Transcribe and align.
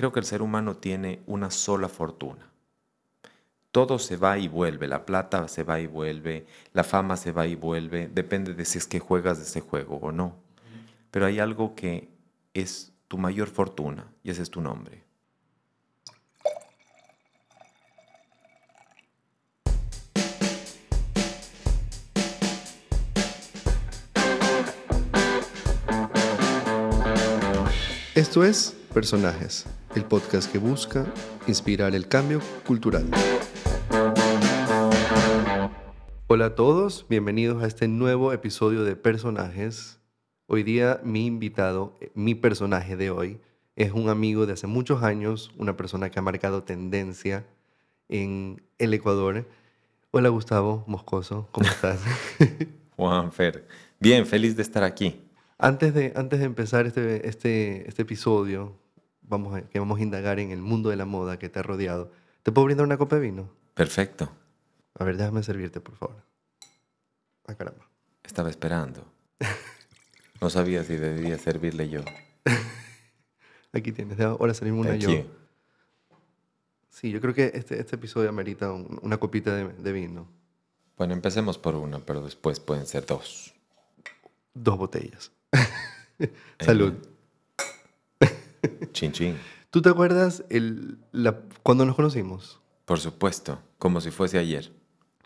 creo 0.00 0.12
que 0.12 0.20
el 0.20 0.24
ser 0.24 0.40
humano 0.40 0.78
tiene 0.78 1.20
una 1.26 1.50
sola 1.50 1.86
fortuna. 1.86 2.50
Todo 3.70 3.98
se 3.98 4.16
va 4.16 4.38
y 4.38 4.48
vuelve, 4.48 4.88
la 4.88 5.04
plata 5.04 5.46
se 5.46 5.62
va 5.62 5.78
y 5.78 5.86
vuelve, 5.86 6.46
la 6.72 6.84
fama 6.84 7.18
se 7.18 7.32
va 7.32 7.46
y 7.46 7.54
vuelve, 7.54 8.08
depende 8.08 8.54
de 8.54 8.64
si 8.64 8.78
es 8.78 8.86
que 8.86 8.98
juegas 8.98 9.38
ese 9.38 9.60
juego 9.60 9.96
o 9.96 10.10
no. 10.10 10.36
Pero 11.10 11.26
hay 11.26 11.38
algo 11.38 11.74
que 11.74 12.08
es 12.54 12.94
tu 13.08 13.18
mayor 13.18 13.48
fortuna 13.48 14.10
y 14.22 14.30
ese 14.30 14.40
es 14.40 14.50
tu 14.50 14.62
nombre. 14.62 15.04
Esto 28.14 28.44
es 28.44 28.74
Personajes, 28.92 29.66
el 29.94 30.04
podcast 30.04 30.50
que 30.50 30.58
busca 30.58 31.06
inspirar 31.46 31.94
el 31.94 32.06
cambio 32.06 32.40
cultural. 32.66 33.06
Hola 36.28 36.46
a 36.46 36.54
todos, 36.54 37.06
bienvenidos 37.08 37.62
a 37.62 37.66
este 37.66 37.88
nuevo 37.88 38.32
episodio 38.32 38.84
de 38.84 38.94
Personajes. 38.94 39.98
Hoy 40.46 40.62
día 40.62 41.00
mi 41.02 41.26
invitado, 41.26 41.98
mi 42.14 42.36
personaje 42.36 42.96
de 42.96 43.10
hoy, 43.10 43.40
es 43.74 43.92
un 43.92 44.08
amigo 44.08 44.46
de 44.46 44.52
hace 44.52 44.68
muchos 44.68 45.02
años, 45.02 45.50
una 45.58 45.76
persona 45.76 46.10
que 46.10 46.20
ha 46.20 46.22
marcado 46.22 46.62
tendencia 46.62 47.44
en 48.08 48.62
el 48.78 48.94
Ecuador. 48.94 49.48
Hola 50.12 50.28
Gustavo 50.28 50.84
Moscoso, 50.86 51.48
¿cómo 51.50 51.66
estás? 51.70 52.00
Juan 52.96 53.32
Fer, 53.32 53.66
bien, 53.98 54.24
feliz 54.24 54.54
de 54.56 54.62
estar 54.62 54.84
aquí. 54.84 55.20
Antes 55.58 55.92
de, 55.94 56.12
antes 56.14 56.38
de 56.38 56.46
empezar 56.46 56.86
este, 56.86 57.28
este, 57.28 57.88
este 57.88 58.02
episodio, 58.02 58.78
vamos 59.30 59.54
a, 59.54 59.62
que 59.62 59.78
vamos 59.78 59.98
a 59.98 60.02
indagar 60.02 60.38
en 60.40 60.50
el 60.50 60.60
mundo 60.60 60.90
de 60.90 60.96
la 60.96 61.06
moda 61.06 61.38
que 61.38 61.48
te 61.48 61.58
ha 61.58 61.62
rodeado, 61.62 62.12
¿te 62.42 62.52
puedo 62.52 62.66
brindar 62.66 62.84
una 62.84 62.98
copa 62.98 63.16
de 63.16 63.22
vino? 63.22 63.48
Perfecto. 63.74 64.30
A 64.98 65.04
ver, 65.04 65.16
déjame 65.16 65.42
servirte, 65.42 65.80
por 65.80 65.94
favor. 65.96 66.22
Ah, 67.46 67.54
caramba. 67.54 67.86
Estaba 68.22 68.50
esperando. 68.50 69.04
No 70.40 70.50
sabía 70.50 70.84
si 70.84 70.96
debía 70.96 71.38
servirle 71.38 71.88
yo. 71.88 72.00
Aquí 73.72 73.92
tienes, 73.92 74.18
ahora 74.20 74.52
salimos 74.52 74.80
una 74.86 74.96
yo. 74.96 75.10
Sí, 76.90 77.10
yo 77.10 77.20
creo 77.20 77.32
que 77.34 77.52
este, 77.54 77.80
este 77.80 77.96
episodio 77.96 78.28
amerita 78.28 78.72
un- 78.72 78.98
una 79.02 79.16
copita 79.18 79.54
de, 79.54 79.68
de 79.68 79.92
vino. 79.92 80.28
Bueno, 80.98 81.14
empecemos 81.14 81.56
por 81.56 81.74
una, 81.76 81.98
pero 82.00 82.20
después 82.22 82.60
pueden 82.60 82.86
ser 82.86 83.06
dos. 83.06 83.54
Dos 84.52 84.76
botellas. 84.76 85.30
Salud. 86.60 86.94
Chin 88.92 89.12
chin. 89.12 89.36
¿Tú 89.70 89.82
te 89.82 89.88
acuerdas 89.88 90.44
el, 90.50 90.98
la, 91.12 91.40
cuando 91.62 91.84
nos 91.84 91.94
conocimos? 91.94 92.60
Por 92.84 92.98
supuesto, 92.98 93.60
como 93.78 94.00
si 94.00 94.10
fuese 94.10 94.38
ayer. 94.38 94.72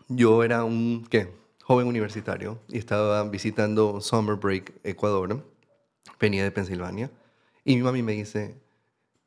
Yo 0.08 0.44
era 0.44 0.64
un, 0.64 1.06
¿qué? 1.08 1.32
Joven 1.62 1.86
universitario 1.86 2.60
y 2.68 2.76
estaba 2.76 3.24
visitando 3.24 4.02
Summer 4.02 4.36
Break 4.36 4.80
Ecuador. 4.84 5.42
Venía 6.20 6.44
de 6.44 6.50
Pensilvania. 6.50 7.10
Y 7.64 7.76
mi 7.76 7.82
mami 7.82 8.02
me 8.02 8.12
dice, 8.12 8.60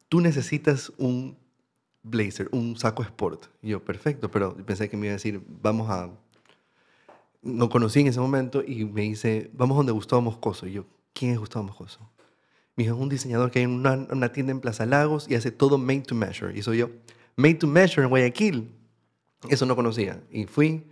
tú 0.07 0.21
necesitas 0.21 0.91
un 0.97 1.35
blazer, 2.03 2.47
un 2.51 2.77
saco 2.77 3.01
sport. 3.01 3.47
Y 3.63 3.69
yo, 3.69 3.83
perfecto, 3.83 4.29
pero 4.29 4.55
pensé 4.55 4.87
que 4.87 4.97
me 4.97 5.07
iba 5.07 5.13
a 5.13 5.17
decir, 5.17 5.41
vamos 5.47 5.89
a... 5.89 6.11
No 7.41 7.69
conocí 7.69 8.01
en 8.01 8.07
ese 8.07 8.19
momento 8.19 8.63
y 8.65 8.85
me 8.85 9.01
dice, 9.01 9.49
vamos 9.53 9.77
donde 9.77 9.93
Gustavo 9.93 10.21
Moscoso. 10.21 10.67
Y 10.67 10.73
yo, 10.73 10.85
¿quién 11.13 11.31
es 11.31 11.39
Gustavo 11.39 11.65
Moscoso? 11.65 12.07
Me 12.77 12.83
dijo, 12.83 12.95
es 12.95 13.01
un 13.01 13.09
diseñador 13.09 13.51
que 13.51 13.59
hay 13.59 13.65
en 13.65 13.71
una, 13.71 14.31
tienda 14.31 14.51
en 14.51 14.59
Plaza 14.61 14.85
Lagos 14.85 15.27
y 15.29 15.35
hace 15.35 15.51
todo 15.51 15.77
made 15.77 16.01
to 16.01 16.15
measure. 16.15 16.57
Y 16.57 16.61
soy 16.61 16.77
yo, 16.77 16.89
made 17.35 17.55
to 17.55 17.67
measure 17.67 18.03
en 18.03 18.09
Guayaquil. 18.09 18.71
Eso 19.49 19.65
no 19.65 19.75
conocía. 19.75 20.21
Y 20.31 20.45
fui 20.45 20.83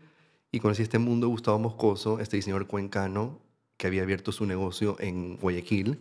y 0.52 0.60
conocí 0.60 0.82
este 0.84 1.00
mundo 1.00 1.28
Gustavo 1.30 1.60
Moscoso, 1.60 2.20
este 2.20 2.38
diseñador 2.38 2.68
cuencano 2.68 3.40
que 3.78 3.88
había 3.88 4.02
abierto 4.04 4.32
su 4.32 4.46
negocio 4.46 4.96
en 5.00 5.38
Guayaquil 5.38 6.00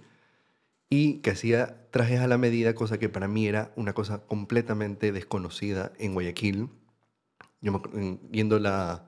y 0.88 1.14
que 1.18 1.30
hacía 1.30 1.88
trajes 1.90 2.20
a 2.20 2.28
la 2.28 2.38
medida, 2.38 2.74
cosa 2.74 2.98
que 2.98 3.08
para 3.08 3.28
mí 3.28 3.46
era 3.46 3.72
una 3.76 3.92
cosa 3.92 4.18
completamente 4.26 5.12
desconocida 5.12 5.92
en 5.98 6.14
Guayaquil. 6.14 6.68
Yo 7.60 7.72
me 7.72 8.18
viendo 8.30 8.58
la, 8.58 9.06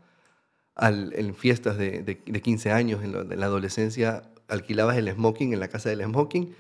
al- 0.75 1.13
en 1.15 1.35
fiestas 1.35 1.79
de, 1.79 2.03
de, 2.03 2.21
de 2.27 2.43
15 2.43 2.71
años, 2.73 3.03
en, 3.05 3.15
en 3.15 3.41
la 3.41 3.47
adolescencia, 3.47 4.31
alquilabas 4.49 4.97
el 4.97 5.11
smoking 5.11 5.53
en 5.53 5.61
la 5.61 5.69
casa 5.69 5.89
del 5.91 6.03
smoking 6.05 6.55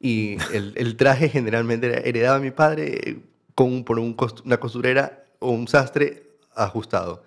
y 0.00 0.36
el, 0.52 0.74
el 0.76 0.96
traje 0.96 1.28
generalmente 1.28 1.86
era 1.86 2.00
heredado 2.00 2.36
a 2.36 2.40
mi 2.40 2.50
padre 2.50 3.10
eh, 3.10 3.18
con, 3.54 3.84
por 3.84 3.98
un 3.98 4.16
cost- 4.16 4.44
una 4.44 4.58
costurera 4.58 5.24
o 5.38 5.50
un 5.50 5.66
sastre 5.68 6.28
ajustado. 6.54 7.22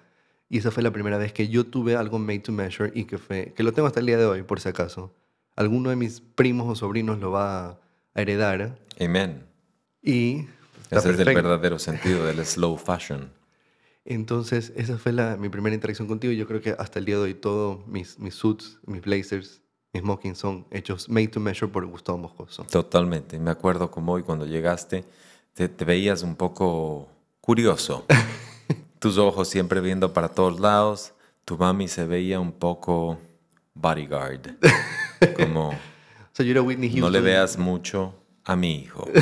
Y 0.50 0.60
esa 0.60 0.72
fue 0.72 0.82
la 0.84 0.92
primera 0.92 1.18
vez 1.18 1.34
que 1.34 1.50
yo 1.50 1.66
tuve 1.66 1.96
algo 1.96 2.20
made 2.20 2.40
to 2.40 2.52
measure 2.52 2.92
y 2.96 3.06
que 3.06 3.18
fue, 3.18 3.54
que 3.56 3.64
lo 3.64 3.74
tengo 3.74 3.88
hasta 3.88 4.00
el 4.00 4.06
día 4.06 4.18
de 4.18 4.26
hoy, 4.26 4.44
por 4.44 4.60
si 4.62 4.70
acaso. 4.70 5.14
Alguno 5.56 5.90
de 5.90 5.96
mis 5.96 6.22
primos 6.22 6.70
o 6.70 6.76
sobrinos 6.76 7.20
lo 7.20 7.32
va 7.32 7.70
a 7.70 7.80
heredar 8.16 8.78
Amen. 9.00 9.44
y 10.02 10.46
Ese 10.90 11.10
es 11.12 11.20
el 11.20 11.26
verdadero 11.26 11.80
sentido 11.80 12.26
del 12.26 12.46
slow 12.46 12.78
fashion. 12.78 13.30
Entonces, 14.06 14.72
esa 14.78 14.98
fue 14.98 15.12
la, 15.12 15.36
mi 15.36 15.50
primera 15.50 15.74
interacción 15.76 16.08
contigo 16.08 16.32
y 16.32 16.38
yo 16.38 16.48
creo 16.48 16.62
que 16.62 16.76
hasta 16.78 17.00
el 17.00 17.06
día 17.06 17.16
de 17.16 17.22
hoy 17.24 17.34
todos 17.34 17.86
mis, 17.88 18.18
mis 18.20 18.36
suits, 18.36 18.80
mis 18.86 19.02
blazers, 19.02 19.62
mis 19.98 20.04
smokings 20.04 20.38
son 20.38 20.66
hechos 20.72 21.10
made 21.10 21.28
to 21.30 21.40
measure 21.40 21.72
por 21.72 21.86
Gustavo 21.86 22.18
Moscoso. 22.18 22.64
Totalmente. 22.64 23.40
Me 23.40 23.52
acuerdo 23.52 23.90
como 23.90 24.14
hoy 24.14 24.24
cuando 24.24 24.46
llegaste, 24.46 25.04
te, 25.54 25.68
te 25.68 25.86
veías 25.86 26.24
un 26.24 26.36
poco 26.36 27.08
curioso. 27.42 28.06
Tus 29.00 29.18
ojos 29.18 29.48
siempre 29.48 29.82
viendo 29.82 30.14
para 30.14 30.30
todos 30.30 30.60
lados. 30.60 31.14
Tu 31.46 31.58
mami 31.58 31.88
se 31.88 32.06
veía 32.06 32.40
un 32.40 32.52
poco 32.52 33.18
bodyguard. 33.74 34.58
Como 35.38 35.70
O 35.70 35.76
sea, 36.34 36.46
yo 36.46 36.52
era 36.52 36.62
Whitney 36.62 36.90
Houston. 36.90 37.02
no 37.02 37.10
le 37.10 37.22
veas 37.22 37.58
mucho 37.58 38.14
a 38.44 38.56
mi 38.56 38.76
hijo. 38.76 39.08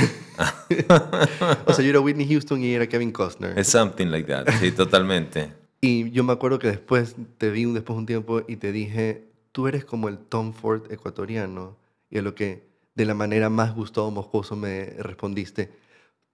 O 1.67 1.73
sea, 1.73 1.83
yo 1.85 1.91
era 1.91 1.99
Whitney 2.01 2.27
Houston 2.27 2.61
y 2.61 2.73
era 2.73 2.87
Kevin 2.87 3.11
Costner. 3.11 3.57
Es 3.57 3.67
something 3.67 4.07
like 4.07 4.27
that. 4.27 4.47
Sí, 4.59 4.71
totalmente. 4.71 5.53
Y 5.79 6.09
yo 6.11 6.23
me 6.23 6.33
acuerdo 6.33 6.57
que 6.59 6.67
después 6.67 7.15
te 7.37 7.51
vi 7.51 7.65
un, 7.65 7.73
después 7.75 7.95
de 7.95 7.99
un 7.99 8.05
tiempo 8.05 8.41
y 8.47 8.55
te 8.57 8.71
dije, 8.71 9.27
tú 9.55 9.69
eres 9.69 9.85
como 9.85 10.09
el 10.09 10.17
Tom 10.17 10.51
Ford 10.51 10.91
ecuatoriano. 10.91 11.77
Y 12.09 12.17
a 12.17 12.21
lo 12.21 12.35
que 12.35 12.67
de 12.93 13.05
la 13.05 13.13
manera 13.13 13.49
más 13.49 13.73
Gustavo 13.73 14.11
Moscoso 14.11 14.57
me 14.57 14.87
respondiste, 14.97 15.71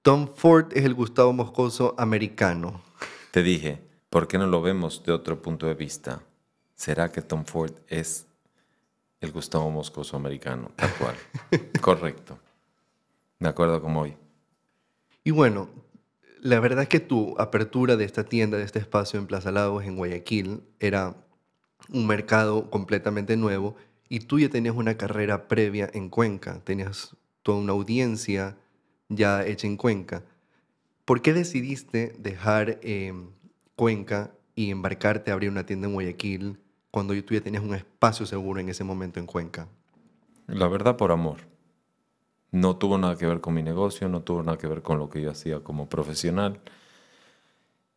Tom 0.02 0.34
Ford 0.34 0.76
es 0.76 0.86
el 0.86 0.96
Gustavo 0.96 1.32
Moscoso 1.32 1.94
americano. 2.00 2.82
Te 3.30 3.44
dije, 3.44 3.80
¿por 4.10 4.28
qué 4.28 4.40
no 4.40 4.48
lo 4.48 4.64
vemos 4.64 5.04
de 5.04 5.12
otro 5.12 5.40
punto 5.40 5.68
de 5.68 5.76
vista? 5.76 6.24
¿Será 6.74 7.12
que 7.12 7.22
Tom 7.22 7.46
Ford 7.46 7.74
es 7.88 8.26
el 9.20 9.32
Gustavo 9.32 9.70
Moscoso 9.70 10.18
americano? 10.18 10.72
Tal 10.76 10.92
cual. 10.96 11.16
Correcto. 11.80 12.40
Me 13.38 13.50
acuerdo 13.50 13.84
como 13.84 14.02
hoy. 14.02 14.18
Y 15.24 15.30
bueno, 15.30 15.70
la 16.40 16.60
verdad 16.60 16.82
es 16.82 16.90
que 16.90 17.00
tu 17.00 17.36
apertura 17.38 17.98
de 17.98 18.06
esta 18.06 18.24
tienda, 18.24 18.58
de 18.58 18.64
este 18.64 18.80
espacio 18.80 19.20
en 19.20 19.28
Plaza 19.28 19.52
Lagos, 19.52 19.86
en 19.86 19.96
Guayaquil, 19.96 20.64
era 20.80 21.16
un 21.90 22.08
mercado 22.08 22.70
completamente 22.70 23.38
nuevo 23.38 23.76
y 24.10 24.20
tú 24.20 24.40
ya 24.40 24.50
tenías 24.50 24.76
una 24.76 24.98
carrera 24.98 25.48
previa 25.48 25.90
en 25.94 26.10
Cuenca, 26.10 26.62
tenías 26.64 27.16
toda 27.44 27.60
una 27.60 27.72
audiencia 27.72 28.58
ya 29.10 29.46
hecha 29.46 29.68
en 29.68 29.78
Cuenca. 29.78 30.24
¿Por 31.06 31.22
qué 31.22 31.34
decidiste 31.34 32.16
dejar 32.20 32.80
eh, 32.82 33.14
Cuenca 33.76 34.32
y 34.56 34.70
embarcarte 34.70 35.32
a 35.32 35.34
abrir 35.34 35.50
una 35.50 35.66
tienda 35.66 35.88
en 35.88 35.94
Guayaquil 35.94 36.60
cuando 36.92 37.14
tú 37.24 37.34
ya 37.34 37.42
tenías 37.42 37.64
un 37.64 37.74
espacio 37.74 38.26
seguro 38.26 38.60
en 38.60 38.70
ese 38.70 38.84
momento 38.84 39.20
en 39.20 39.26
Cuenca? 39.26 39.68
La 40.48 40.68
verdad 40.68 40.98
por 40.98 41.12
amor. 41.12 41.38
No 42.52 42.76
tuvo 42.76 42.98
nada 42.98 43.18
que 43.18 43.26
ver 43.26 43.40
con 43.40 43.54
mi 43.54 43.64
negocio, 43.64 44.10
no 44.10 44.24
tuvo 44.24 44.44
nada 44.44 44.58
que 44.58 44.68
ver 44.68 44.82
con 44.82 45.00
lo 45.00 45.10
que 45.10 45.22
yo 45.22 45.32
hacía 45.32 45.62
como 45.62 45.88
profesional. 45.88 46.60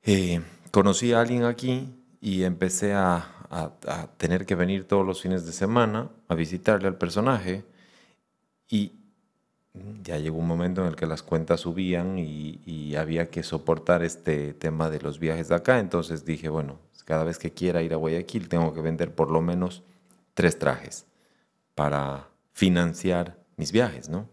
Eh, 0.05 0.41
conocí 0.71 1.13
a 1.13 1.21
alguien 1.21 1.43
aquí 1.45 1.93
y 2.21 2.45
empecé 2.45 2.95
a, 2.95 3.34
a- 3.51 4.09
tener 4.17 4.47
que 4.47 4.55
venir 4.55 4.87
todos 4.87 5.07
los 5.07 5.23
fines 5.23 5.47
de 5.47 5.53
semana 5.53 6.11
a 6.29 6.35
visitarle 6.35 6.89
al 6.89 6.97
personaje 6.99 7.65
y 8.69 8.93
ya 10.03 10.19
llegó 10.19 10.39
un 10.39 10.47
momento 10.47 10.83
en 10.83 10.89
el 10.89 10.97
que 10.97 11.07
las 11.07 11.23
cuentas 11.23 11.61
subían 11.61 12.19
y, 12.19 12.61
y 12.65 12.95
había 12.97 13.31
que 13.31 13.43
soportar 13.43 14.03
este 14.05 14.55
tema 14.55 14.89
de 14.91 15.01
los 15.01 15.19
viajes 15.19 15.49
de 15.49 15.57
acá. 15.57 15.81
Entonces 15.81 16.25
dije, 16.25 16.49
bueno, 16.49 16.79
cada 17.05 17.25
vez 17.25 17.39
que 17.39 17.53
quiera 17.53 17.83
ir 17.83 17.93
a 17.93 17.97
Guayaquil 17.97 18.49
tengo 18.49 18.73
que 18.73 18.81
vender 18.81 19.15
por 19.15 19.31
lo 19.31 19.41
menos 19.41 19.83
tres 20.35 20.59
trajes 20.59 21.07
para 21.75 22.29
financiar 22.53 23.39
mis 23.57 23.73
viajes, 23.73 24.09
¿no? 24.09 24.29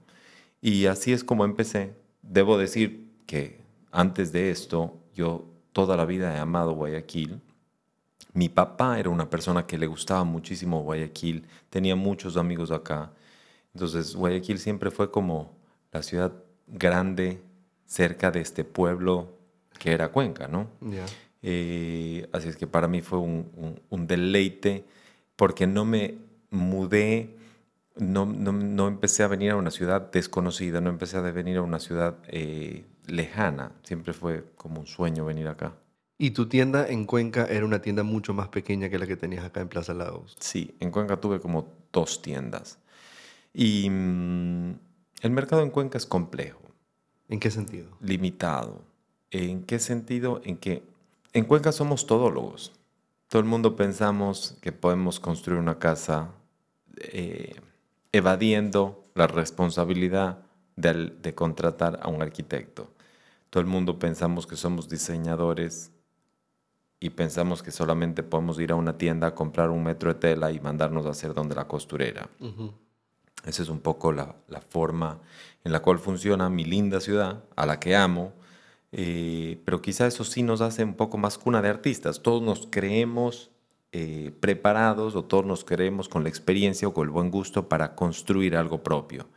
Y 0.61 0.85
así 0.87 1.13
es 1.13 1.23
como 1.23 1.45
empecé. 1.45 1.95
Debo 2.21 2.57
decir 2.57 3.11
que 3.25 3.61
antes 3.91 4.31
de 4.31 4.51
esto, 4.51 4.99
yo 5.15 5.45
toda 5.73 5.97
la 5.97 6.05
vida 6.05 6.35
he 6.35 6.39
amado 6.39 6.73
Guayaquil. 6.73 7.41
Mi 8.33 8.49
papá 8.49 8.99
era 8.99 9.09
una 9.09 9.29
persona 9.29 9.65
que 9.67 9.77
le 9.77 9.87
gustaba 9.87 10.23
muchísimo 10.23 10.81
Guayaquil, 10.83 11.45
tenía 11.69 11.95
muchos 11.95 12.37
amigos 12.37 12.71
acá. 12.71 13.11
Entonces 13.73 14.15
Guayaquil 14.15 14.59
siempre 14.59 14.91
fue 14.91 15.11
como 15.11 15.51
la 15.91 16.01
ciudad 16.03 16.31
grande 16.67 17.41
cerca 17.85 18.31
de 18.31 18.39
este 18.41 18.63
pueblo 18.63 19.37
que 19.79 19.91
era 19.91 20.09
Cuenca, 20.09 20.47
¿no? 20.47 20.67
Ya. 20.81 21.05
Eh, 21.43 22.29
así 22.31 22.47
es 22.49 22.55
que 22.55 22.67
para 22.67 22.87
mí 22.87 23.01
fue 23.01 23.19
un, 23.19 23.49
un- 23.55 23.79
un 23.89 24.07
deleite 24.07 24.85
porque 25.35 25.65
no 25.67 25.85
me 25.85 26.15
mudé, 26.51 27.35
no, 27.95 28.25
no- 28.25 28.51
no 28.51 28.87
empecé 28.87 29.23
a 29.23 29.27
venir 29.27 29.51
a 29.51 29.55
una 29.55 29.71
ciudad 29.71 30.11
desconocida, 30.11 30.79
no 30.81 30.89
empecé 30.89 31.17
a 31.17 31.21
venir 31.21 31.57
a 31.57 31.61
una 31.63 31.79
ciudad 31.79 32.17
eh, 32.27 32.85
lejana. 33.07 33.71
Siempre 33.83 34.13
fue 34.13 34.45
como 34.55 34.79
un 34.81 34.87
sueño 34.87 35.25
venir 35.25 35.47
acá. 35.47 35.73
Y 36.23 36.31
tu 36.31 36.45
tienda 36.45 36.88
en 36.88 37.06
Cuenca 37.06 37.47
era 37.47 37.65
una 37.65 37.81
tienda 37.81 38.03
mucho 38.03 38.31
más 38.31 38.50
pequeña 38.50 38.89
que 38.89 39.00
la 39.00 39.07
que 39.07 39.15
tenías 39.15 39.44
acá 39.44 39.59
en 39.59 39.69
Plaza 39.69 39.95
Lagos. 39.95 40.35
Sí, 40.39 40.75
en 40.79 40.91
Cuenca 40.91 41.19
tuve 41.19 41.39
como 41.39 41.68
dos 41.91 42.21
tiendas. 42.21 42.77
Y 43.56 43.89
mm, 43.89 44.75
el 45.23 45.31
mercado 45.31 45.63
en 45.63 45.71
Cuenca 45.71 45.97
es 45.97 46.06
complejo. 46.06 46.62
¿En 47.27 47.39
qué 47.39 47.50
sentido? 47.50 47.89
limitado. 48.01 48.83
¿En 49.31 49.63
qué 49.63 49.79
sentido? 49.79 50.41
En 50.44 50.57
que 50.57 50.83
en 51.33 51.45
Cuenca 51.45 51.71
somos 51.71 52.06
todólogos. 52.06 52.71
Todo 53.27 53.39
el 53.39 53.47
mundo 53.47 53.75
pensamos 53.75 54.59
que 54.62 54.71
podemos 54.71 55.19
construir 55.19 55.59
una 55.59 55.79
casa 55.79 56.29
eh, 56.97 57.56
evadiendo 58.12 59.06
la 59.15 59.25
responsabilidad 59.25 60.44
de, 60.75 61.13
de 61.19 61.33
contratar 61.33 62.00
a 62.03 62.09
un 62.09 62.21
arquitecto. 62.21 62.91
Todo 63.50 63.62
el 63.62 63.67
mundo 63.67 63.97
pensamos 63.97 64.45
que 64.45 64.56
somos 64.56 64.88
diseñadores 64.88 65.89
y 67.01 67.09
pensamos 67.09 67.63
que 67.63 67.71
solamente 67.71 68.21
podemos 68.21 68.59
ir 68.59 68.71
a 68.71 68.75
una 68.75 68.98
tienda 68.98 69.27
a 69.27 69.36
comprar 69.36 69.71
un 69.71 69.83
metro 69.83 70.13
de 70.13 70.19
tela 70.19 70.51
y 70.51 70.59
mandarnos 70.59 71.07
a 71.07 71.09
hacer 71.09 71.33
donde 71.33 71.56
la 71.56 71.68
costurera. 71.68 72.30
Ujú. 72.39 72.71
Esa 73.44 73.63
es 73.63 73.69
un 73.69 73.80
poco 73.80 74.12
la, 74.12 74.36
la 74.48 74.62
forma 74.62 75.19
en 75.63 75.71
la 75.71 75.81
cual 75.81 75.98
funciona 75.98 76.48
mi 76.50 76.63
linda 76.63 77.01
ciudad, 77.01 77.44
a 77.56 77.65
la 77.65 77.80
que 77.80 77.95
amo, 77.95 78.33
eh, 78.92 79.59
pero 79.65 79.81
quizá 79.81 80.06
eso 80.06 80.24
sí 80.24 80.44
nos 80.44 80.62
hace 80.62 80.83
un 80.83 80.94
poco 80.94 81.18
más 81.18 81.39
cuna 81.39 81.62
de 81.63 81.69
artistas. 81.69 82.21
Todos 82.21 82.44
nos 82.44 82.68
creemos 82.69 83.50
eh, 83.92 84.31
preparados 84.39 85.15
o 85.15 85.24
todos 85.24 85.45
nos 85.45 85.63
creemos 85.63 86.07
con 86.07 86.21
la 86.24 86.30
experiencia 86.30 86.88
o 86.88 86.94
con 86.94 87.07
el 87.07 87.12
buen 87.12 87.31
gusto 87.31 87.68
para 87.68 87.95
construir 87.95 88.56
algo 88.56 88.83
propio. 88.83 89.27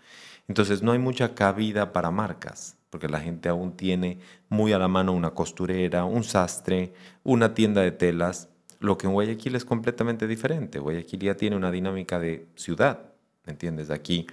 Entonces 0.49 0.83
no 0.83 0.93
hay 0.93 0.99
mucha 0.99 1.35
cabida 1.35 1.95
para 1.95 2.11
marcas, 2.11 2.77
porque 2.95 3.09
la 3.09 3.19
gente 3.19 3.49
aún 3.49 3.77
tiene 3.77 4.21
muy 4.49 4.73
a 4.73 4.79
la 4.79 4.87
mano 4.87 5.13
una 5.13 5.31
costurera, 5.31 6.05
un 6.05 6.23
sastre, 6.23 6.93
una 7.25 7.53
tienda 7.53 7.81
de 7.81 7.91
telas, 7.91 8.51
lo 8.79 8.97
que 8.97 9.09
en 9.09 9.15
Guayaquil 9.15 9.57
es 9.57 9.65
completamente 9.65 10.29
diferente. 10.29 10.79
Guayaquil 10.79 11.19
ya 11.19 11.37
tiene 11.37 11.57
una 11.57 11.73
dinámica 11.73 12.21
de 12.21 12.47
ciudad, 12.55 13.01
¿me 13.47 13.51
entiendes? 13.51 13.91
Aquí 13.91 14.29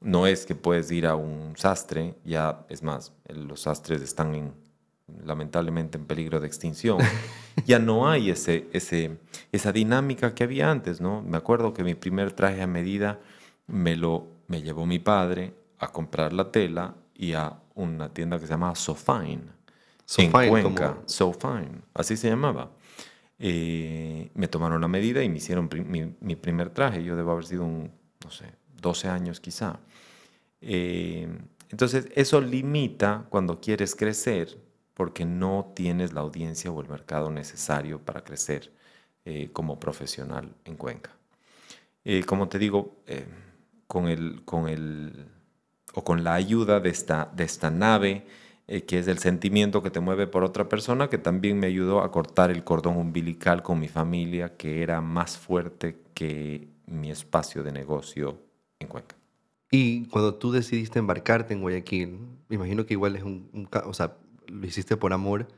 no 0.00 0.28
es 0.28 0.46
que 0.46 0.54
puedes 0.54 0.92
ir 0.92 1.08
a 1.08 1.16
un 1.16 1.54
sastre, 1.56 2.14
ya 2.24 2.64
es 2.68 2.84
más, 2.84 3.12
los 3.28 3.62
sastres 3.62 4.00
están 4.00 4.36
en, 4.36 4.52
lamentablemente 5.24 5.98
en 5.98 6.04
peligro 6.06 6.38
de 6.38 6.46
extinción. 6.46 6.98
ya 7.66 7.80
no 7.80 8.08
hay 8.08 8.30
ese, 8.30 8.68
ese, 8.72 9.18
esa 9.50 9.72
dinámica 9.72 10.36
que 10.36 10.44
había 10.44 10.70
antes, 10.70 11.00
¿no? 11.00 11.20
Me 11.20 11.36
acuerdo 11.36 11.74
que 11.74 11.82
mi 11.82 11.96
primer 11.96 12.30
traje 12.30 12.62
a 12.62 12.68
medida 12.68 13.18
me 13.66 13.96
lo 13.96 14.28
me 14.46 14.62
llevó 14.62 14.86
mi 14.86 15.00
padre 15.00 15.52
a 15.80 15.88
comprar 15.88 16.32
la 16.32 16.52
tela 16.52 16.94
y 17.12 17.32
a 17.32 17.58
una 17.74 18.08
tienda 18.12 18.38
que 18.38 18.46
se 18.46 18.52
llamaba 18.52 18.74
Sofine. 18.74 19.42
Sofine, 20.04 20.44
en 20.44 20.50
Cuenca. 20.50 20.94
como- 20.94 21.08
Sofine, 21.08 21.82
así 21.94 22.16
se 22.16 22.28
llamaba. 22.28 22.70
Eh, 23.38 24.30
me 24.34 24.48
tomaron 24.48 24.80
la 24.80 24.88
medida 24.88 25.22
y 25.22 25.28
me 25.28 25.38
hicieron 25.38 25.68
mi, 25.88 26.14
mi 26.20 26.36
primer 26.36 26.70
traje. 26.70 27.02
Yo 27.02 27.16
debo 27.16 27.32
haber 27.32 27.44
sido 27.46 27.64
un, 27.64 27.90
no 28.24 28.30
sé, 28.30 28.46
12 28.80 29.08
años 29.08 29.40
quizá. 29.40 29.80
Eh, 30.60 31.28
entonces, 31.70 32.08
eso 32.14 32.40
limita 32.40 33.26
cuando 33.28 33.60
quieres 33.60 33.96
crecer 33.96 34.56
porque 34.94 35.24
no 35.24 35.72
tienes 35.74 36.12
la 36.12 36.20
audiencia 36.20 36.70
o 36.70 36.80
el 36.80 36.88
mercado 36.88 37.30
necesario 37.30 37.98
para 38.00 38.22
crecer 38.22 38.72
eh, 39.24 39.50
como 39.52 39.80
profesional 39.80 40.54
en 40.64 40.76
Cuenca. 40.76 41.10
Como 42.26 42.48
te 42.48 42.58
digo, 42.58 42.98
con, 43.86 44.08
el, 44.08 44.42
con 44.44 44.68
el, 44.68 45.26
o 45.94 46.04
con 46.04 46.24
la 46.24 46.34
ayuda 46.34 46.80
de 46.80 46.90
esta, 46.90 47.30
de 47.34 47.44
esta 47.44 47.70
nave, 47.70 48.24
eh, 48.66 48.82
que 48.82 48.98
es 48.98 49.08
el 49.08 49.18
sentimiento 49.18 49.82
que 49.82 49.90
te 49.90 50.00
mueve 50.00 50.26
por 50.26 50.42
otra 50.44 50.68
persona, 50.68 51.08
que 51.08 51.18
también 51.18 51.58
me 51.58 51.66
ayudó 51.66 52.00
a 52.00 52.10
cortar 52.10 52.50
el 52.50 52.64
cordón 52.64 52.96
umbilical 52.96 53.62
con 53.62 53.78
mi 53.78 53.88
familia, 53.88 54.56
que 54.56 54.82
era 54.82 55.00
más 55.00 55.36
fuerte 55.38 55.96
que 56.14 56.68
mi 56.86 57.10
espacio 57.10 57.62
de 57.62 57.72
negocio 57.72 58.38
en 58.80 58.88
Cuenca. 58.88 59.16
Y 59.70 60.06
cuando 60.06 60.34
tú 60.34 60.52
decidiste 60.52 60.98
embarcarte 60.98 61.52
en 61.52 61.60
Guayaquil, 61.60 62.18
me 62.48 62.56
imagino 62.56 62.86
que 62.86 62.94
igual 62.94 63.16
es 63.16 63.22
un, 63.22 63.48
un 63.52 63.68
o 63.84 63.92
sea, 63.92 64.16
lo 64.46 64.66
hiciste 64.66 64.96
por 64.96 65.12
amor, 65.12 65.48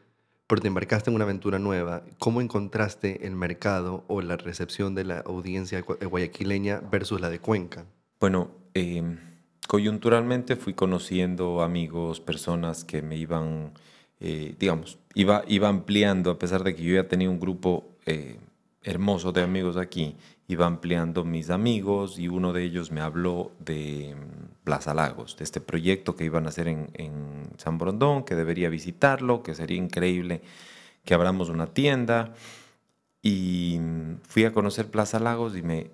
pero 0.47 0.63
te 0.63 0.69
embarcaste 0.69 1.11
en 1.11 1.17
una 1.17 1.25
aventura 1.25 1.59
nueva. 1.59 2.05
¿Cómo 2.19 2.41
encontraste 2.41 3.27
el 3.27 3.35
mercado 3.35 4.05
o 4.07 4.23
la 4.23 4.37
recepción 4.37 4.95
de 4.95 5.05
la 5.05 5.19
audiencia 5.21 5.85
gua- 5.85 6.09
guayaquileña 6.09 6.81
versus 6.91 7.21
la 7.21 7.29
de 7.31 7.41
Cuenca? 7.41 7.85
Bueno, 8.21 8.51
eh, 8.75 9.03
coyunturalmente 9.67 10.57
fui 10.57 10.75
conociendo 10.75 11.63
amigos, 11.63 12.21
personas 12.21 12.85
que 12.85 13.03
me 13.03 13.17
iban, 13.17 13.73
eh, 14.21 14.55
digamos, 14.59 14.99
iba, 15.15 15.45
iba 15.49 15.69
ampliando, 15.69 16.31
a 16.31 16.39
pesar 16.39 16.65
de 16.65 16.75
que 16.75 16.83
yo 16.83 16.95
ya 16.95 17.09
tenía 17.09 17.31
un 17.31 17.41
grupo 17.41 17.85
eh, 18.07 18.39
hermoso 18.83 19.33
de 19.33 19.43
amigos 19.43 19.77
aquí, 19.77 20.17
iba 20.49 20.67
ampliando 20.67 21.25
mis 21.25 21.51
amigos 21.51 22.19
y 22.19 22.29
uno 22.29 22.53
de 22.53 22.65
ellos 22.65 22.93
me 22.93 23.01
habló 23.01 23.53
de 23.59 24.15
mm, 24.15 24.65
Plaza 24.65 24.95
Lagos, 24.95 25.37
de 25.37 25.45
este 25.45 25.61
proyecto 25.61 26.17
que 26.17 26.25
iban 26.25 26.47
a 26.47 26.51
hacer 26.51 26.69
en, 26.69 26.87
San 27.59 27.79
Borondón, 27.79 28.25
que 28.25 28.35
debería 28.35 28.69
visitarlo, 28.69 29.43
que 29.43 29.55
sería 29.55 29.79
increíble 29.79 30.43
que 31.05 31.15
abramos 31.15 31.49
una 31.49 31.67
tienda. 31.67 32.35
Y 33.23 33.79
mm, 33.81 34.21
fui 34.23 34.45
a 34.45 34.53
conocer 34.53 34.91
Plaza 34.91 35.19
Lagos 35.19 35.57
y 35.57 35.63
me, 35.63 35.91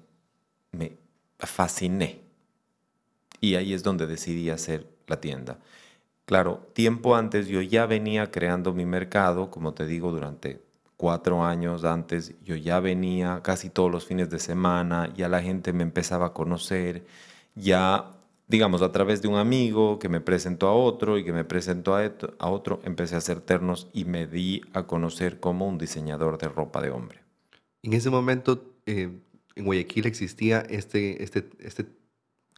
me 0.73 0.93
fasciné. 1.39 2.22
Y 3.43 3.57
ahí 3.57 3.75
es 3.75 3.83
donde 3.83 4.07
decidí 4.07 4.49
hacer 4.49 4.87
la 5.07 5.21
tienda. 5.21 5.59
Claro, 6.25 6.67
tiempo 6.73 7.17
antes 7.17 7.49
yo 7.49 7.61
ya 7.61 7.85
venía 7.85 8.31
creando 8.31 8.73
mi 8.73 8.87
mercado, 8.87 9.51
como 9.51 9.75
te 9.75 9.85
digo, 9.85 10.13
durante 10.13 10.63
cuatro 10.97 11.45
años 11.45 11.83
antes, 11.83 12.37
yo 12.45 12.55
ya 12.55 12.79
venía 12.79 13.41
casi 13.43 13.69
todos 13.69 13.91
los 13.91 14.07
fines 14.07 14.31
de 14.31 14.39
semana, 14.39 15.13
ya 15.17 15.29
la 15.29 15.43
gente 15.43 15.73
me 15.73 15.83
empezaba 15.83 16.27
a 16.27 16.33
conocer, 16.33 17.05
ya, 17.57 18.13
digamos, 18.47 18.83
a 18.83 18.93
través 18.93 19.21
de 19.21 19.27
un 19.27 19.35
amigo 19.35 19.99
que 19.99 20.09
me 20.09 20.21
presentó 20.21 20.69
a 20.69 20.75
otro 20.75 21.19
y 21.19 21.25
que 21.25 21.33
me 21.33 21.45
presentó 21.45 21.97
a, 21.97 22.49
otro, 22.49 22.81
empecé 22.85 23.17
a 23.17 23.19
hacer 23.19 23.41
ternos 23.41 23.89
y 23.93 24.05
me 24.05 24.29
di 24.29 24.63
a 24.75 24.85
conocer 24.85 25.41
como 25.41 25.67
un 25.67 25.77
diseñador 25.77 26.39
de 26.39 26.49
ropa 26.49 26.81
de 26.81 26.91
hombre. 26.91 27.19
En 27.83 27.95
ese 27.95 28.09
momento, 28.09 28.63
eh, 28.87 29.11
en 29.57 29.65
Guayaquil 29.65 30.07
existía 30.07 30.61
este, 30.61 31.25
este, 31.25 31.51
este 31.59 31.85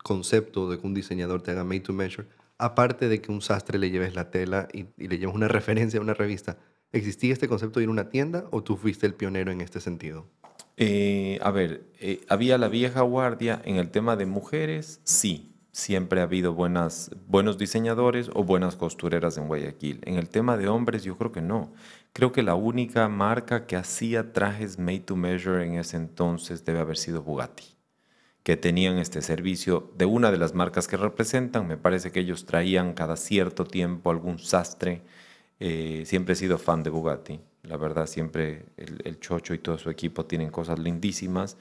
concepto 0.05 0.71
de 0.71 0.79
que 0.79 0.87
un 0.87 0.95
diseñador 0.95 1.43
te 1.43 1.51
haga 1.51 1.65
made 1.65 1.81
to 1.81 1.93
measure, 1.93 2.29
aparte 2.59 3.09
de 3.09 3.21
que 3.21 3.33
un 3.33 3.43
sastre 3.43 3.81
le 3.81 3.91
lleves 3.91 4.15
la 4.15 4.31
tela 4.31 4.69
y, 4.73 4.87
y 4.97 5.09
le 5.09 5.19
lleves 5.19 5.35
una 5.35 5.49
referencia 5.59 5.99
a 5.99 6.03
una 6.03 6.15
revista. 6.15 6.59
¿Existía 6.93 7.33
este 7.33 7.49
concepto 7.49 7.81
de 7.81 7.85
ir 7.85 7.89
a 7.89 7.93
una 7.93 8.09
tienda 8.09 8.45
o 8.53 8.63
tú 8.63 8.77
fuiste 8.77 9.05
el 9.05 9.15
pionero 9.15 9.51
en 9.51 9.61
este 9.61 9.81
sentido? 9.81 10.29
Eh, 10.77 11.39
a 11.43 11.51
ver, 11.51 11.91
eh, 12.01 12.25
había 12.29 12.59
la 12.59 12.69
vieja 12.69 13.03
guardia 13.03 13.61
en 13.65 13.77
el 13.77 13.91
tema 13.91 14.17
de 14.17 14.27
mujeres, 14.27 15.01
sí, 15.05 15.55
siempre 15.73 16.21
ha 16.21 16.25
habido 16.25 16.55
buenas, 16.55 17.11
buenos 17.27 17.59
diseñadores 17.59 18.31
o 18.35 18.45
buenas 18.45 18.77
costureras 18.77 19.39
en 19.39 19.47
Guayaquil. 19.47 20.01
En 20.05 20.17
el 20.17 20.29
tema 20.29 20.57
de 20.57 20.69
hombres 20.69 21.05
yo 21.05 21.17
creo 21.17 21.33
que 21.33 21.43
no. 21.43 21.73
Creo 22.13 22.33
que 22.33 22.43
la 22.43 22.55
única 22.55 23.09
marca 23.09 23.67
que 23.67 23.77
hacía 23.77 24.33
trajes 24.33 24.79
made 24.79 25.01
to 25.01 25.17
measure 25.17 25.65
en 25.65 25.75
ese 25.75 25.97
entonces 25.97 26.65
debe 26.65 26.81
haber 26.81 26.97
sido 26.97 27.23
Bugatti, 27.23 27.74
que 28.45 28.57
tenían 28.59 28.99
este 28.99 29.23
servicio 29.23 29.93
de 29.99 30.07
una 30.07 30.31
de 30.33 30.39
las 30.39 30.55
marcas 30.55 30.89
que 30.89 30.99
representan. 30.99 31.69
Me 31.69 31.79
parece 31.79 32.13
que 32.13 32.21
ellos 32.21 32.47
traían 32.47 32.95
cada 32.95 33.17
cierto 33.17 33.67
tiempo 33.67 34.11
algún 34.13 34.39
sastre. 34.41 35.03
Eh, 35.61 36.05
siempre 36.07 36.35
he 36.35 36.37
sido 36.37 36.59
fan 36.59 36.83
de 36.85 36.91
Bugatti. 36.91 37.41
La 37.65 37.79
verdad, 37.79 38.07
siempre 38.07 38.67
el, 38.77 39.21
Chocho 39.21 39.55
y 39.55 39.59
todo 39.59 39.79
su 39.79 39.91
equipo 39.91 40.27
tienen 40.27 40.51
cosas 40.51 40.79
lindísimas. 40.79 41.59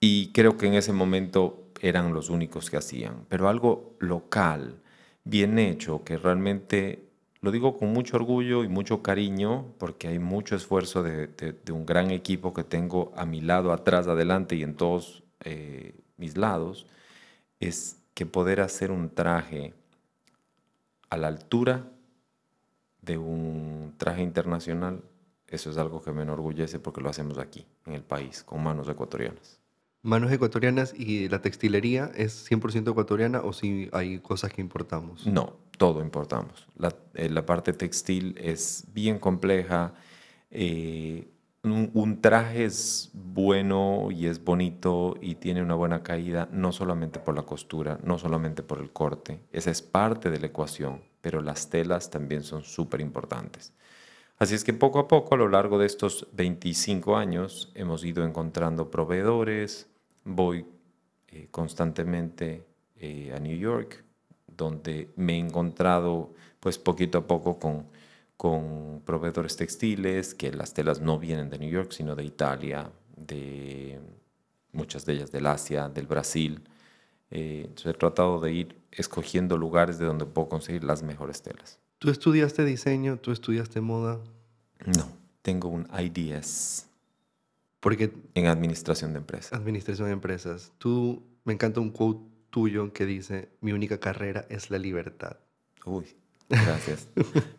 Y 0.00 0.32
creo 0.32 0.56
que 0.56 0.66
en 0.66 0.74
ese 0.74 0.92
momento 0.92 1.68
eran 1.80 2.12
los 2.14 2.28
únicos 2.30 2.70
que 2.70 2.76
hacían. 2.76 3.24
Pero 3.28 3.48
algo 3.48 3.96
local, 4.00 4.80
bien 5.24 5.58
hecho, 5.58 6.04
que 6.04 6.18
realmente 6.18 7.08
lo 7.40 7.50
digo 7.50 7.76
con 7.78 7.92
mucho 7.92 8.16
orgullo 8.16 8.64
y 8.64 8.68
mucho 8.68 9.02
cariño, 9.02 9.74
porque 9.78 10.08
hay 10.08 10.18
mucho 10.18 10.56
esfuerzo 10.56 11.02
de, 11.02 11.28
de- 11.28 11.52
de 11.52 11.72
un 11.72 11.86
gran 11.86 12.10
equipo 12.10 12.52
que 12.54 12.64
tengo 12.64 13.12
a 13.16 13.26
mi 13.26 13.40
lado, 13.40 13.72
atrás, 13.72 14.06
adelante 14.08 14.56
y 14.56 14.62
en 14.62 14.76
todos 14.76 15.24
eh, 15.44 15.94
mis 16.16 16.36
lados, 16.36 16.86
es 17.60 17.96
que 18.14 18.26
poder 18.26 18.60
hacer 18.60 18.90
un 18.90 19.08
traje 19.10 19.74
a 21.10 21.16
la 21.16 21.28
altura 21.28 21.88
de 23.00 23.18
un 23.18 23.94
traje 23.98 24.22
internacional, 24.22 25.02
eso 25.48 25.70
es 25.70 25.76
algo 25.76 26.02
que 26.02 26.12
me 26.12 26.22
enorgullece 26.22 26.78
porque 26.78 27.00
lo 27.00 27.10
hacemos 27.10 27.38
aquí, 27.38 27.66
en 27.86 27.94
el 27.94 28.02
país, 28.02 28.42
con 28.42 28.62
manos 28.62 28.88
ecuatorianas. 28.88 29.58
¿Manos 30.02 30.32
ecuatorianas 30.32 30.94
y 30.96 31.28
la 31.28 31.40
textilería 31.42 32.10
es 32.16 32.50
100% 32.50 32.90
ecuatoriana 32.90 33.40
o 33.42 33.52
si 33.52 33.88
hay 33.92 34.18
cosas 34.18 34.52
que 34.52 34.60
importamos? 34.60 35.26
No, 35.26 35.56
todo 35.78 36.00
importamos. 36.02 36.66
La, 36.76 36.94
eh, 37.14 37.28
la 37.28 37.46
parte 37.46 37.72
textil 37.72 38.34
es 38.38 38.84
bien 38.92 39.18
compleja. 39.18 39.94
eh, 40.50 41.28
un, 41.64 42.20
traje 42.20 42.64
es 42.64 43.10
bueno 43.12 44.08
y 44.10 44.26
es 44.26 44.42
bonito 44.42 45.14
y 45.20 45.36
tiene 45.36 45.62
una 45.62 45.74
buena 45.74 46.02
caída, 46.02 46.48
no 46.50 46.72
solamente 46.72 47.20
por 47.20 47.36
la 47.36 47.42
costura, 47.42 47.98
no 48.02 48.18
solamente 48.18 48.62
por 48.62 48.80
el 48.80 48.90
corte. 48.90 49.40
Esa 49.52 49.70
es 49.70 49.80
parte 49.80 50.30
de 50.30 50.40
la 50.40 50.46
ecuación, 50.46 51.02
pero 51.20 51.40
las 51.40 51.70
telas 51.70 52.10
también 52.10 52.42
son 52.42 52.64
súper 52.64 53.00
importantes. 53.00 53.72
Así 54.38 54.56
es 54.56 54.64
que 54.64 54.72
poco 54.72 54.98
a 54.98 55.06
poco, 55.06 55.36
a 55.36 55.38
lo 55.38 55.48
largo 55.48 55.78
de 55.78 55.86
estos 55.86 56.26
25 56.32 57.16
años, 57.16 57.70
hemos 57.74 58.04
ido 58.04 58.24
encontrando 58.24 58.90
proveedores. 58.90 59.86
Voy 60.24 60.66
eh, 61.28 61.46
constantemente 61.52 62.66
eh, 62.96 63.32
a 63.36 63.38
New 63.38 63.56
York, 63.56 64.04
donde 64.48 65.10
me 65.14 65.34
he 65.34 65.38
encontrado, 65.38 66.34
pues 66.58 66.76
poquito 66.78 67.18
a 67.18 67.26
poco, 67.28 67.60
con, 67.60 67.86
con 68.42 69.02
proveedores 69.06 69.54
textiles, 69.54 70.34
que 70.34 70.50
las 70.50 70.74
telas 70.74 71.00
no 71.00 71.16
vienen 71.16 71.48
de 71.48 71.60
New 71.60 71.70
York, 71.70 71.92
sino 71.92 72.16
de 72.16 72.24
Italia, 72.24 72.90
de 73.16 74.00
muchas 74.72 75.06
de 75.06 75.12
ellas 75.12 75.30
del 75.30 75.46
Asia, 75.46 75.88
del 75.88 76.08
Brasil. 76.08 76.60
Eh, 77.30 77.66
entonces 77.66 77.94
he 77.94 77.96
tratado 77.96 78.40
de 78.40 78.52
ir 78.52 78.80
escogiendo 78.90 79.56
lugares 79.56 80.00
de 80.00 80.06
donde 80.06 80.26
puedo 80.26 80.48
conseguir 80.48 80.82
las 80.82 81.04
mejores 81.04 81.40
telas. 81.40 81.78
¿Tú 82.00 82.10
estudiaste 82.10 82.64
diseño? 82.64 83.16
¿Tú 83.16 83.30
estudiaste 83.30 83.80
moda? 83.80 84.18
No, 84.86 85.06
tengo 85.42 85.68
un 85.68 85.86
IDS 85.96 86.88
Porque 87.78 88.12
en 88.34 88.46
administración 88.46 89.12
de 89.12 89.20
empresas. 89.20 89.52
administración 89.52 90.08
de 90.08 90.14
empresas. 90.14 90.72
Tú, 90.78 91.22
me 91.44 91.52
encanta 91.52 91.78
un 91.78 91.90
quote 91.90 92.28
tuyo 92.50 92.92
que 92.92 93.06
dice, 93.06 93.50
mi 93.60 93.70
única 93.70 94.00
carrera 94.00 94.46
es 94.48 94.68
la 94.68 94.78
libertad. 94.78 95.36
Uy, 95.86 96.16
gracias. 96.52 97.08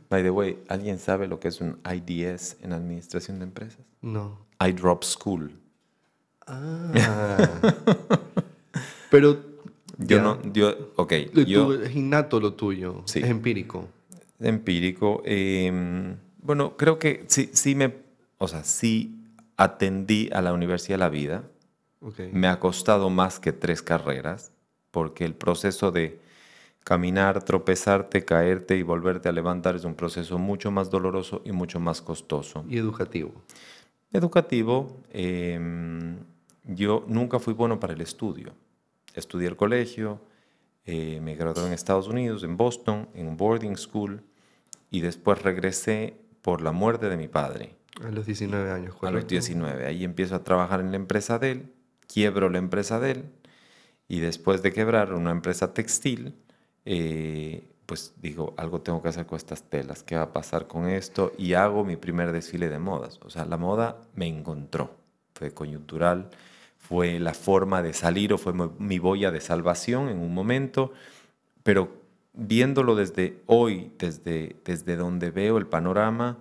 By 0.10 0.24
the 0.24 0.30
way, 0.30 0.60
¿alguien 0.70 1.00
sabe 1.00 1.28
lo 1.28 1.40
que 1.40 1.48
es 1.50 1.60
un 1.62 1.80
IDS 1.86 2.58
en 2.62 2.74
administración 2.74 3.40
de 3.40 3.46
empresas? 3.46 3.86
No. 4.02 4.46
I 4.66 4.72
drop 4.72 5.04
school. 5.04 5.52
Ah. 6.46 7.50
Pero 9.10 9.38
Yo 10.00 10.18
ya. 10.18 10.24
no, 10.24 10.42
yo, 10.52 10.92
ok, 10.96 11.14
yo 11.46 11.74
es 11.76 11.96
innato 11.96 12.40
lo 12.40 12.54
tuyo, 12.56 13.04
Sí. 13.06 13.20
es 13.20 13.30
empírico. 13.30 13.88
empírico. 14.40 15.22
eh, 15.24 16.16
bueno, 16.42 16.76
creo 16.78 16.98
que 17.00 17.24
sí, 17.28 17.50
sí 17.54 17.76
me, 17.76 17.94
o 18.40 18.48
sea, 18.48 18.64
sí 18.64 19.16
atendí 19.56 20.30
a 20.34 20.42
la 20.42 20.52
Universidad 20.52 20.96
de 20.96 21.00
la 21.00 21.10
Vida. 21.10 21.44
Ok. 22.02 22.20
Me 22.34 22.48
ha 22.48 22.60
costado 22.60 23.10
más 23.12 23.40
que 23.40 23.54
tres 23.54 23.82
carreras, 23.84 24.52
porque 24.92 25.26
el 25.26 25.36
proceso 25.36 25.92
de 25.92 26.20
caminar, 26.84 27.44
tropezarte, 27.44 28.26
caerte 28.26 28.76
y 28.76 28.84
volverte 28.84 29.30
a 29.30 29.32
levantar 29.32 29.76
es 29.76 29.86
un 29.86 29.96
proceso 29.96 30.38
mucho 30.38 30.72
más 30.72 30.90
doloroso 30.90 31.42
y 31.46 31.52
mucho 31.52 31.80
más 31.80 32.02
costoso. 32.02 32.66
Y 32.68 32.78
educativo. 32.78 33.32
Educativo, 34.12 35.02
em, 35.12 36.18
yo 36.66 37.04
nunca 37.08 37.40
fui 37.40 37.54
bueno 37.54 37.80
para 37.80 37.94
el 37.94 38.02
estudio. 38.02 38.54
Estudié 39.16 39.48
el 39.48 39.56
colegio, 39.56 40.22
eh, 40.86 41.20
me 41.22 41.36
gradué 41.36 41.68
en 41.68 41.74
Estados 41.74 42.08
Unidos, 42.08 42.44
en 42.44 42.58
Boston, 42.58 43.08
en 43.14 43.28
un 43.28 43.38
boarding 43.38 43.78
school, 43.78 44.22
y 44.92 45.02
después 45.02 45.42
regresé 45.42 46.16
por 46.42 46.62
la 46.62 46.72
muerte 46.72 47.10
de 47.10 47.18
mi 47.18 47.28
padre 47.28 47.76
A 48.02 48.10
los 48.10 48.26
19 48.26 48.70
años, 48.70 48.90
a 48.90 48.90
los 48.90 49.00
correcto. 49.00 49.30
19. 49.30 49.86
Ahí 49.86 50.04
empiezo 50.04 50.36
a 50.36 50.44
trabajar 50.44 50.82
en 50.82 50.92
la 50.92 50.98
empresa 50.98 51.40
de 51.40 51.52
él, 51.52 51.74
quiebro 52.08 52.50
la 52.50 52.58
empresa 52.58 53.00
de 53.00 53.12
él, 53.12 53.26
y 54.08 54.20
después 54.20 54.62
de 54.62 54.74
quebrar 54.74 55.14
una 55.14 55.32
empresa 55.32 55.74
textil, 55.74 56.36
eh, 56.86 57.64
pues 57.86 58.14
digo, 58.22 58.54
algo 58.58 58.82
tengo 58.82 59.02
que 59.02 59.10
hacer 59.10 59.26
con 59.26 59.38
estas 59.38 59.64
telas, 59.64 60.04
¿qué 60.04 60.16
va 60.16 60.24
a 60.24 60.34
pasar 60.34 60.68
con 60.68 60.88
esto? 60.88 61.32
Y 61.38 61.54
hago 61.54 61.84
mi 61.84 61.96
primer 61.96 62.32
desfile 62.32 62.70
de 62.70 62.80
modas. 62.80 63.20
O 63.24 63.30
sea, 63.30 63.46
la 63.46 63.58
moda 63.58 63.98
me 64.16 64.28
encontró, 64.28 64.96
fue 65.34 65.52
coyuntural, 65.52 66.30
fue 66.78 67.20
la 67.20 67.34
forma 67.34 67.82
de 67.82 67.94
salir 67.94 68.34
o 68.34 68.38
fue 68.38 68.54
mi 68.78 69.00
boya 69.00 69.32
de 69.32 69.42
salvación 69.42 70.10
en 70.10 70.20
un 70.20 70.34
momento, 70.34 70.92
pero 71.64 71.90
viéndolo 72.34 72.96
desde 72.96 73.42
hoy, 73.46 73.92
desde, 74.00 74.56
desde 74.66 74.96
donde 74.96 75.32
veo 75.32 75.58
el 75.58 75.68
panorama, 75.68 76.40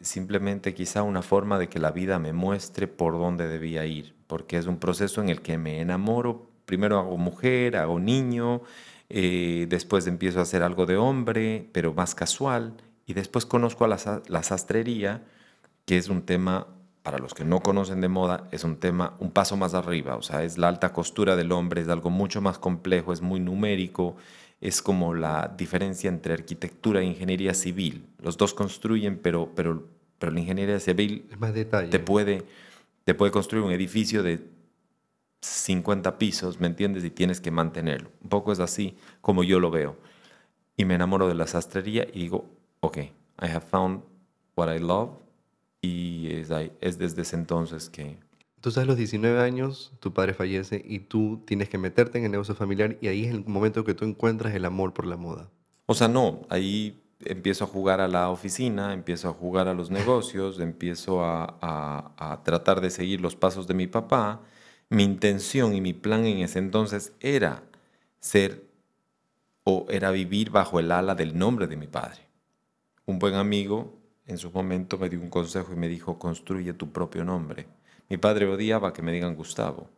simplemente 0.00 0.74
quizá 0.74 1.02
una 1.02 1.22
forma 1.22 1.58
de 1.58 1.68
que 1.68 1.78
la 1.78 1.92
vida 1.92 2.18
me 2.18 2.32
muestre 2.32 2.88
por 2.88 3.14
dónde 3.14 3.46
debía 3.46 3.84
ir, 3.86 4.14
porque 4.26 4.56
es 4.56 4.66
un 4.66 4.78
proceso 4.78 5.20
en 5.20 5.28
el 5.28 5.42
que 5.42 5.58
me 5.58 5.80
enamoro, 5.80 6.48
primero 6.64 6.98
hago 6.98 7.16
mujer, 7.18 7.76
hago 7.76 8.00
niño, 8.00 8.62
eh, 9.10 9.66
después 9.68 10.06
empiezo 10.06 10.38
a 10.40 10.42
hacer 10.42 10.62
algo 10.62 10.86
de 10.86 10.96
hombre, 10.96 11.68
pero 11.72 11.92
más 11.94 12.14
casual, 12.14 12.74
y 13.06 13.14
después 13.14 13.46
conozco 13.46 13.84
a 13.84 13.88
la, 13.88 13.98
sa- 13.98 14.22
la 14.28 14.42
sastrería, 14.42 15.24
que 15.86 15.98
es 15.98 16.08
un 16.08 16.22
tema, 16.22 16.68
para 17.02 17.18
los 17.18 17.34
que 17.34 17.44
no 17.44 17.60
conocen 17.60 18.00
de 18.00 18.08
moda, 18.08 18.48
es 18.52 18.64
un 18.64 18.76
tema 18.76 19.14
un 19.20 19.30
paso 19.32 19.56
más 19.56 19.74
arriba, 19.74 20.16
o 20.16 20.22
sea, 20.22 20.44
es 20.44 20.58
la 20.58 20.68
alta 20.68 20.92
costura 20.92 21.36
del 21.36 21.52
hombre, 21.52 21.82
es 21.82 21.88
algo 21.88 22.10
mucho 22.10 22.40
más 22.40 22.58
complejo, 22.58 23.12
es 23.12 23.22
muy 23.22 23.40
numérico, 23.40 24.16
es 24.60 24.82
como 24.82 25.14
la 25.14 25.54
diferencia 25.56 26.08
entre 26.08 26.34
arquitectura 26.34 27.00
e 27.00 27.04
ingeniería 27.04 27.54
civil. 27.54 28.04
Los 28.22 28.36
dos 28.36 28.52
construyen, 28.54 29.18
pero, 29.22 29.48
pero, 29.56 29.88
pero 30.18 30.32
la 30.32 30.40
ingeniería 30.40 30.78
civil 30.80 31.24
Es 31.30 31.40
más 31.40 31.54
detalle. 31.54 31.88
te 31.88 31.98
puede, 31.98 32.44
te 33.04 33.14
puede 33.14 33.32
construir 33.32 33.64
un 33.64 33.72
edificio 33.72 34.22
de 34.22 34.40
50 35.40 36.18
pisos, 36.18 36.60
¿me 36.60 36.66
entiendes? 36.66 37.04
Y 37.04 37.10
tienes 37.10 37.40
que 37.40 37.50
mantenerlo. 37.50 38.10
Un 38.22 38.28
poco 38.28 38.52
es 38.52 38.60
así 38.60 38.96
como 39.20 39.42
yo 39.42 39.60
lo 39.60 39.70
veo. 39.70 39.96
Y 40.76 40.84
me 40.84 40.94
enamoro 40.94 41.28
de 41.28 41.34
la 41.34 41.46
sastrería 41.46 42.06
y 42.12 42.20
digo, 42.20 42.46
ok, 42.80 42.96
I 42.98 43.12
have 43.46 43.60
found 43.60 44.02
what 44.56 44.74
I 44.74 44.78
love. 44.78 45.10
Y 45.82 46.28
es, 46.32 46.50
es 46.80 46.98
desde 46.98 47.22
ese 47.22 47.36
entonces 47.36 47.88
que... 47.88 48.18
Entonces 48.56 48.82
a 48.82 48.86
los 48.86 48.96
19 48.98 49.40
años 49.40 49.92
tu 50.00 50.12
padre 50.12 50.34
fallece 50.34 50.82
y 50.86 50.98
tú 51.00 51.42
tienes 51.46 51.70
que 51.70 51.78
meterte 51.78 52.18
en 52.18 52.24
el 52.26 52.30
negocio 52.32 52.54
familiar 52.54 52.98
y 53.00 53.08
ahí 53.08 53.24
es 53.24 53.30
el 53.30 53.44
momento 53.46 53.84
que 53.84 53.94
tú 53.94 54.04
encuentras 54.04 54.54
el 54.54 54.66
amor 54.66 54.92
por 54.92 55.06
la 55.06 55.16
moda. 55.16 55.48
O 55.86 55.94
sea, 55.94 56.08
no, 56.08 56.42
ahí 56.50 57.02
empiezo 57.24 57.64
a 57.64 57.66
jugar 57.66 58.02
a 58.02 58.08
la 58.08 58.28
oficina, 58.28 58.92
empiezo 58.92 59.30
a 59.30 59.32
jugar 59.32 59.66
a 59.68 59.72
los 59.74 59.90
negocios, 59.90 60.60
empiezo 60.60 61.24
a, 61.24 61.56
a- 61.62 62.32
a 62.32 62.42
tratar 62.42 62.82
de 62.82 62.90
seguir 62.90 63.22
los 63.22 63.34
pasos 63.34 63.66
de 63.66 63.72
mi 63.74 63.86
papá. 63.86 64.42
Mi 64.90 65.04
intención 65.04 65.74
y 65.74 65.80
mi 65.80 65.92
plan 65.92 66.26
en 66.26 66.38
ese 66.38 66.58
entonces 66.58 67.12
era 67.20 67.62
ser 68.20 68.64
o 69.64 69.86
era 69.88 70.10
vivir 70.10 70.50
bajo 70.50 70.80
el 70.80 70.90
ala 70.90 71.14
del 71.14 71.38
nombre 71.38 71.66
de 71.66 71.76
mi 71.76 71.86
padre. 71.86 72.26
Un 73.06 73.18
buen 73.18 73.34
amigo 73.34 73.98
en 74.26 74.38
su 74.38 74.50
momento 74.50 74.98
me 74.98 75.08
dio 75.08 75.20
un 75.20 75.30
consejo 75.30 75.72
y 75.72 75.76
me 75.76 75.88
dijo, 75.88 76.18
construye 76.18 76.72
tu 76.72 76.90
propio 76.92 77.24
nombre. 77.24 77.66
Mi 78.08 78.16
padre 78.16 78.46
odiaba 78.46 78.92
que 78.92 79.02
me 79.02 79.12
digan 79.12 79.34
Gustavo 79.36 79.88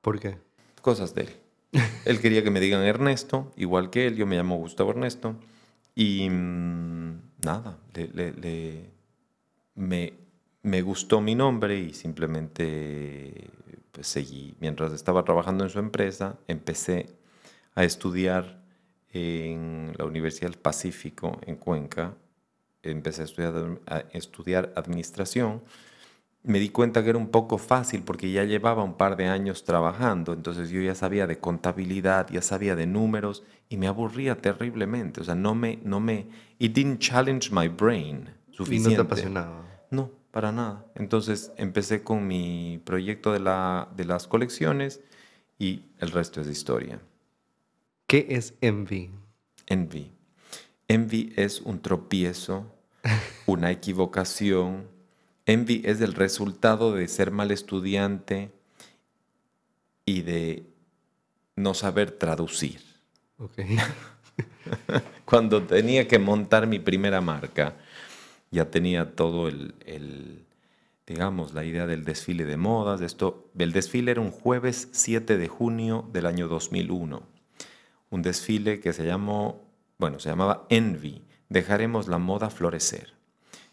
¿Por 0.00 0.18
qué? 0.18 0.38
cosas 0.80 1.14
de 1.14 1.22
él. 1.22 1.36
Él 2.04 2.20
quería 2.20 2.42
que 2.42 2.50
me 2.50 2.60
digan 2.60 2.82
Ernesto, 2.82 3.52
igual 3.56 3.90
que 3.90 4.06
él, 4.06 4.16
yo 4.16 4.26
me 4.26 4.36
llamo 4.36 4.56
Gustavo 4.56 4.90
Ernesto. 4.90 5.36
Y 5.94 6.28
mm, 6.28 7.20
nada, 7.44 7.78
le- 7.94 8.08
le- 8.08 8.32
le- 8.32 8.90
me, 9.74 10.12
me 10.62 10.82
gustó 10.82 11.20
mi 11.20 11.34
nombre 11.34 11.78
y 11.78 11.94
simplemente 11.94 13.50
pues, 13.92 14.06
seguí. 14.06 14.56
Mientras 14.60 14.92
estaba 14.92 15.24
trabajando 15.24 15.64
en 15.64 15.70
su 15.70 15.78
empresa, 15.78 16.38
empecé 16.48 17.06
a 17.74 17.84
estudiar 17.84 18.62
en 19.10 19.92
la 19.96 20.04
Universidad 20.04 20.50
del 20.50 20.58
Pacífico, 20.58 21.38
en 21.46 21.56
Cuenca. 21.56 22.14
Empecé 22.82 23.22
a 23.22 23.24
estudiar, 23.26 23.80
a 23.86 23.98
estudiar 24.12 24.72
administración 24.74 25.62
me 26.44 26.58
di 26.58 26.70
cuenta 26.70 27.02
que 27.02 27.10
era 27.10 27.18
un 27.18 27.28
poco 27.28 27.58
fácil 27.58 28.02
porque 28.02 28.30
ya 28.32 28.44
llevaba 28.44 28.82
un 28.82 28.94
par 28.94 29.16
de 29.16 29.26
años 29.26 29.64
trabajando, 29.64 30.32
entonces 30.32 30.70
yo 30.70 30.80
ya 30.80 30.94
sabía 30.94 31.26
de 31.26 31.38
contabilidad, 31.38 32.28
ya 32.30 32.42
sabía 32.42 32.74
de 32.74 32.86
números 32.86 33.44
y 33.68 33.76
me 33.76 33.86
aburría 33.86 34.36
terriblemente, 34.36 35.20
o 35.20 35.24
sea, 35.24 35.34
no 35.34 35.54
me, 35.54 35.78
no 35.84 36.00
me, 36.00 36.26
it 36.58 36.72
didn't 36.72 36.98
challenge 36.98 37.50
my 37.52 37.68
brain 37.68 38.28
Y 38.48 38.50
no 38.50 38.56
suficiente. 38.56 38.96
te 38.96 39.02
apasionaba. 39.02 39.62
No, 39.90 40.10
para 40.32 40.50
nada. 40.50 40.84
Entonces 40.96 41.52
empecé 41.56 42.02
con 42.02 42.26
mi 42.26 42.80
proyecto 42.84 43.32
de, 43.32 43.38
la, 43.38 43.88
de 43.96 44.04
las 44.04 44.26
colecciones 44.26 45.00
y 45.58 45.84
el 46.00 46.10
resto 46.10 46.40
es 46.40 46.48
historia. 46.48 47.00
¿Qué 48.08 48.26
es 48.30 48.54
envy? 48.60 49.10
Envy. 49.66 50.10
Envy 50.88 51.32
es 51.36 51.60
un 51.60 51.80
tropiezo, 51.80 52.74
una 53.46 53.70
equivocación. 53.70 54.88
Envy 55.46 55.82
es 55.84 56.00
el 56.00 56.14
resultado 56.14 56.92
de 56.92 57.06
ser 57.06 57.30
mal 57.30 57.52
estudiante 57.52 58.50
y 60.04 60.22
de 60.22 60.66
no 61.54 61.74
saber 61.74 62.10
traducir. 62.10 62.80
Ok. 63.38 63.60
Cuando 65.24 65.62
tenía 65.62 66.06
que 66.06 66.18
montar 66.18 66.66
mi 66.66 66.78
primera 66.78 67.20
marca, 67.20 67.76
ya 68.52 68.70
tenía 68.70 69.16
todo 69.16 69.48
el, 69.48 70.44
digamos, 71.06 71.54
la 71.54 71.64
idea 71.64 71.88
del 71.88 72.04
desfile 72.04 72.44
de 72.44 72.56
modas. 72.56 73.00
Esto, 73.00 73.50
el 73.58 73.72
desfile 73.72 74.12
era 74.12 74.20
un 74.20 74.30
jueves 74.30 74.88
7 74.92 75.36
de 75.36 75.48
junio 75.48 76.08
del 76.12 76.26
año 76.26 76.46
2001. 76.46 77.22
Un 78.10 78.22
desfile 78.22 78.78
que 78.78 78.92
se 78.92 79.04
llamó 79.04 79.72
bueno, 80.02 80.18
se 80.18 80.30
llamaba 80.30 80.66
Envy, 80.68 81.22
Dejaremos 81.48 82.08
la 82.08 82.18
moda 82.18 82.50
florecer. 82.50 83.12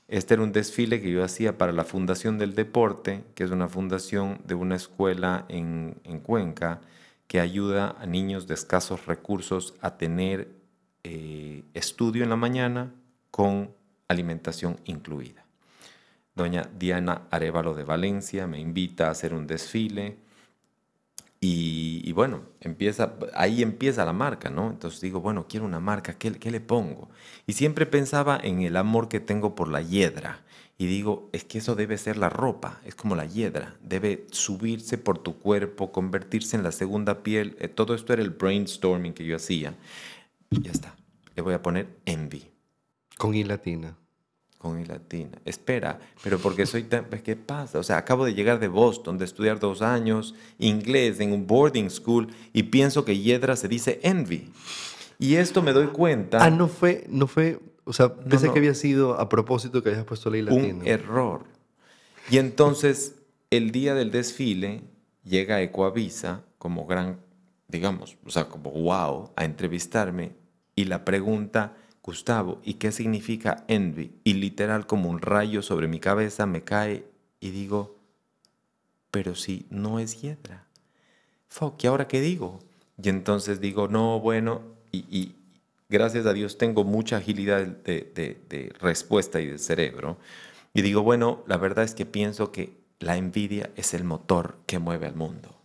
Este 0.08 0.36
era 0.36 0.44
un 0.44 0.52
desfile 0.52 1.02
que 1.02 1.10
yo 1.10 1.24
hacía 1.24 1.58
para 1.58 1.72
la 1.72 1.86
Fundación 1.86 2.38
del 2.38 2.54
Deporte, 2.54 3.24
que 3.34 3.46
es 3.46 3.50
una 3.50 3.68
fundación 3.68 4.40
de 4.46 4.54
una 4.54 4.76
escuela 4.76 5.46
en, 5.50 5.96
en 6.04 6.20
Cuenca 6.20 6.82
que 7.26 7.40
ayuda 7.40 7.96
a 8.00 8.06
niños 8.06 8.46
de 8.46 8.54
escasos 8.54 9.08
recursos 9.08 9.74
a 9.82 9.98
tener 9.98 10.50
eh, 11.04 11.64
estudio 11.74 12.22
en 12.24 12.30
la 12.30 12.36
mañana 12.36 12.94
con 13.32 13.72
alimentación 14.10 14.78
incluida. 14.86 15.46
Doña 16.36 16.70
Diana 16.78 17.24
Arevalo 17.32 17.74
de 17.74 17.84
Valencia 17.84 18.48
me 18.48 18.60
invita 18.60 19.08
a 19.08 19.12
hacer 19.12 19.34
un 19.34 19.48
desfile 19.48 20.18
y, 21.42 22.12
bueno, 22.12 22.42
empieza, 22.60 23.14
ahí 23.34 23.62
empieza 23.62 24.04
la 24.04 24.12
marca, 24.12 24.50
¿no? 24.50 24.70
Entonces 24.70 25.00
digo, 25.00 25.22
bueno, 25.22 25.46
quiero 25.48 25.66
una 25.66 25.80
marca, 25.80 26.14
¿qué, 26.16 26.34
¿qué, 26.34 26.52
le 26.52 26.60
pongo? 26.60 27.10
Y 27.48 27.54
siempre 27.54 27.86
pensaba 27.86 28.38
en 28.44 28.62
el 28.62 28.76
amor 28.76 29.08
que 29.08 29.22
tengo 29.22 29.56
por 29.56 29.70
la 29.70 29.82
hiedra. 29.82 30.42
Y 30.78 30.88
digo, 30.88 31.30
es 31.32 31.46
que 31.46 31.60
eso 31.60 31.76
debe 31.76 31.98
ser 31.98 32.18
la 32.18 32.30
ropa, 32.30 32.82
es 32.84 32.96
como 32.96 33.16
la 33.16 33.26
hiedra, 33.26 33.76
debe 33.82 34.28
subirse 34.32 34.98
por 34.98 35.18
tu 35.18 35.38
cuerpo, 35.38 35.92
convertirse 35.94 36.58
en 36.58 36.64
la 36.64 36.74
segunda 36.74 37.24
piel. 37.24 37.56
Eh, 37.60 37.70
todo 37.70 37.96
esto 37.96 38.12
era 38.14 38.22
el 38.22 38.32
brainstorming 38.32 39.14
que 39.14 39.26
yo 39.26 39.38
hacía. 39.38 39.76
Ya 40.52 40.72
está, 40.72 40.96
le 41.36 41.42
voy 41.42 41.54
a 41.54 41.62
poner 41.62 41.88
envy. 42.06 42.49
Con 43.20 43.36
I 43.36 43.44
latina 43.44 43.96
con 44.60 44.78
I 44.78 44.86
latina. 44.86 45.40
Espera, 45.46 46.00
pero 46.22 46.38
porque 46.38 46.66
soy 46.66 46.84
tan... 46.84 47.06
Pues, 47.06 47.24
¿Qué 47.24 47.38
pasa? 47.38 47.80
O 47.80 47.84
sea, 47.84 47.98
acabo 47.98 48.26
de 48.26 48.34
llegar 48.34 48.60
de 48.60 48.68
Boston, 48.68 49.18
de 49.18 49.24
estudiar 49.24 49.58
dos 49.58 49.82
años, 49.82 50.36
inglés 50.60 51.22
en 51.22 51.32
un 51.32 51.48
boarding 51.48 51.90
school, 51.90 52.28
y 52.52 52.64
pienso 52.64 53.06
que 53.06 53.18
Yedra 53.18 53.56
se 53.56 53.70
dice 53.70 54.02
envy. 54.04 54.52
Y 55.18 55.36
esto 55.36 55.64
me 55.64 55.72
doy 55.72 55.88
cuenta... 55.88 56.44
Ah, 56.44 56.50
no 56.50 56.68
fue, 56.68 57.06
no 57.08 57.26
fue, 57.28 57.60
o 57.86 57.94
sea, 57.94 58.14
pensé 58.14 58.52
que 58.52 58.60
había 58.60 58.74
sido 58.74 59.18
a 59.18 59.30
propósito 59.30 59.82
que 59.82 59.90
habías 59.90 60.04
puesto 60.04 60.30
la 60.30 60.38
I 60.38 60.42
latina. 60.42 60.82
Un 60.82 60.88
error. 60.88 61.46
Y 62.30 62.38
entonces, 62.38 63.16
el 63.52 63.72
día 63.72 63.96
del 63.96 64.12
desfile, 64.12 64.82
llega 65.24 65.62
Ecoavisa 65.62 66.44
como 66.58 66.86
gran, 66.86 67.22
digamos, 67.70 68.18
o 68.26 68.30
sea, 68.30 68.50
como 68.50 68.72
wow, 68.72 69.32
a 69.38 69.46
entrevistarme, 69.46 70.34
y 70.76 70.84
la 70.84 71.06
pregunta 71.06 71.78
Gustavo, 72.10 72.60
¿y 72.64 72.74
qué 72.76 72.92
significa 72.92 73.66
envy? 73.68 74.12
Y 74.24 74.34
literal 74.34 74.88
como 74.88 75.12
un 75.12 75.22
rayo 75.22 75.62
sobre 75.62 75.88
mi 75.88 76.00
cabeza 76.00 76.48
me 76.48 76.64
cae 76.64 77.06
y 77.40 77.52
digo, 77.52 78.00
pero 79.12 79.36
si 79.36 79.68
no 79.70 80.00
es 80.00 80.20
hiedra. 80.20 80.66
Fuck, 81.50 81.84
¿y 81.84 81.88
ahora 81.88 82.08
qué 82.08 82.20
digo? 82.20 82.62
Y 83.00 83.10
entonces 83.10 83.62
digo, 83.62 83.88
no, 83.88 84.20
bueno, 84.20 84.64
y, 84.92 85.36
gracias 85.88 86.26
a 86.26 86.34
Dios 86.34 86.58
tengo 86.58 86.84
mucha 86.84 87.18
agilidad 87.18 87.68
de, 87.68 88.12
de 88.16 88.74
respuesta 88.80 89.40
y 89.40 89.46
de 89.46 89.60
cerebro. 89.60 90.18
Y 90.74 90.82
digo, 90.82 91.04
bueno, 91.04 91.44
la 91.46 91.58
verdad 91.58 91.86
es 91.86 91.94
que 91.94 92.08
pienso 92.08 92.52
que 92.52 92.74
la 92.98 93.18
envidia 93.18 93.70
es 93.76 93.94
el 93.94 94.04
motor 94.04 94.58
que 94.66 94.80
mueve 94.80 95.06
al 95.06 95.16
mundo 95.16 95.59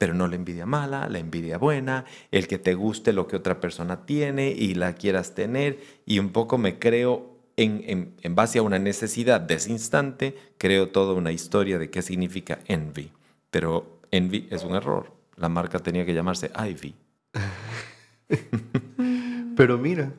pero 0.00 0.14
no 0.14 0.26
la 0.28 0.36
envidia 0.36 0.64
mala, 0.64 1.10
la 1.10 1.18
envidia 1.18 1.58
buena, 1.58 2.06
el 2.30 2.48
que 2.48 2.58
te 2.58 2.72
guste 2.72 3.12
lo 3.12 3.26
que 3.26 3.36
otra 3.36 3.60
persona 3.60 4.06
tiene 4.06 4.48
y 4.48 4.72
la 4.72 4.94
quieras 4.94 5.34
tener 5.34 5.78
y 6.06 6.20
un 6.20 6.30
poco 6.30 6.56
me 6.56 6.78
creo 6.78 7.36
en, 7.58 8.14
en, 8.22 8.34
base 8.34 8.60
a 8.60 8.62
una 8.62 8.78
necesidad 8.78 9.42
de 9.42 9.56
ese 9.56 9.70
instante, 9.70 10.34
creo 10.56 10.88
toda 10.88 11.12
una 11.12 11.32
historia 11.32 11.78
de 11.78 11.90
qué 11.90 12.00
significa 12.00 12.60
envy, 12.66 13.12
pero 13.50 14.00
envy 14.10 14.48
es 14.50 14.64
un 14.64 14.74
error, 14.74 15.12
la 15.36 15.50
marca 15.50 15.80
tenía 15.80 16.06
que 16.06 16.14
llamarse 16.14 16.50
Ivy. 16.58 16.94
pero 19.54 19.76
mira, 19.76 20.14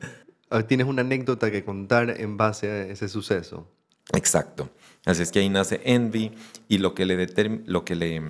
ah, 0.50 0.62
tienes 0.62 0.86
una 0.86 1.00
anécdota 1.00 1.50
que 1.50 1.64
contar 1.64 2.20
en 2.20 2.36
base 2.36 2.70
a 2.70 2.86
ese 2.86 3.08
suceso. 3.08 3.66
Exacto. 4.12 4.70
Así 5.04 5.22
es 5.22 5.32
que 5.32 5.40
ahí 5.40 5.48
nace 5.48 5.80
Envy 5.82 6.30
y 6.68 6.78
lo 6.78 6.94
que 6.94 7.04
le, 7.04 7.26
lo 7.66 7.84
que 7.84 7.96
le 7.96 8.22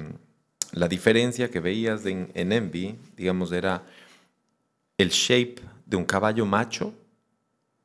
la 0.73 0.89
diferencia 0.89 1.51
que 1.51 1.61
veías 1.61 2.05
en, 2.07 2.31
Envy, 2.35 2.99
digamos, 3.17 3.53
era 3.53 3.85
el 4.99 5.11
shape 5.11 5.57
de 5.87 5.97
un 5.97 6.05
caballo 6.05 6.47
macho 6.47 6.95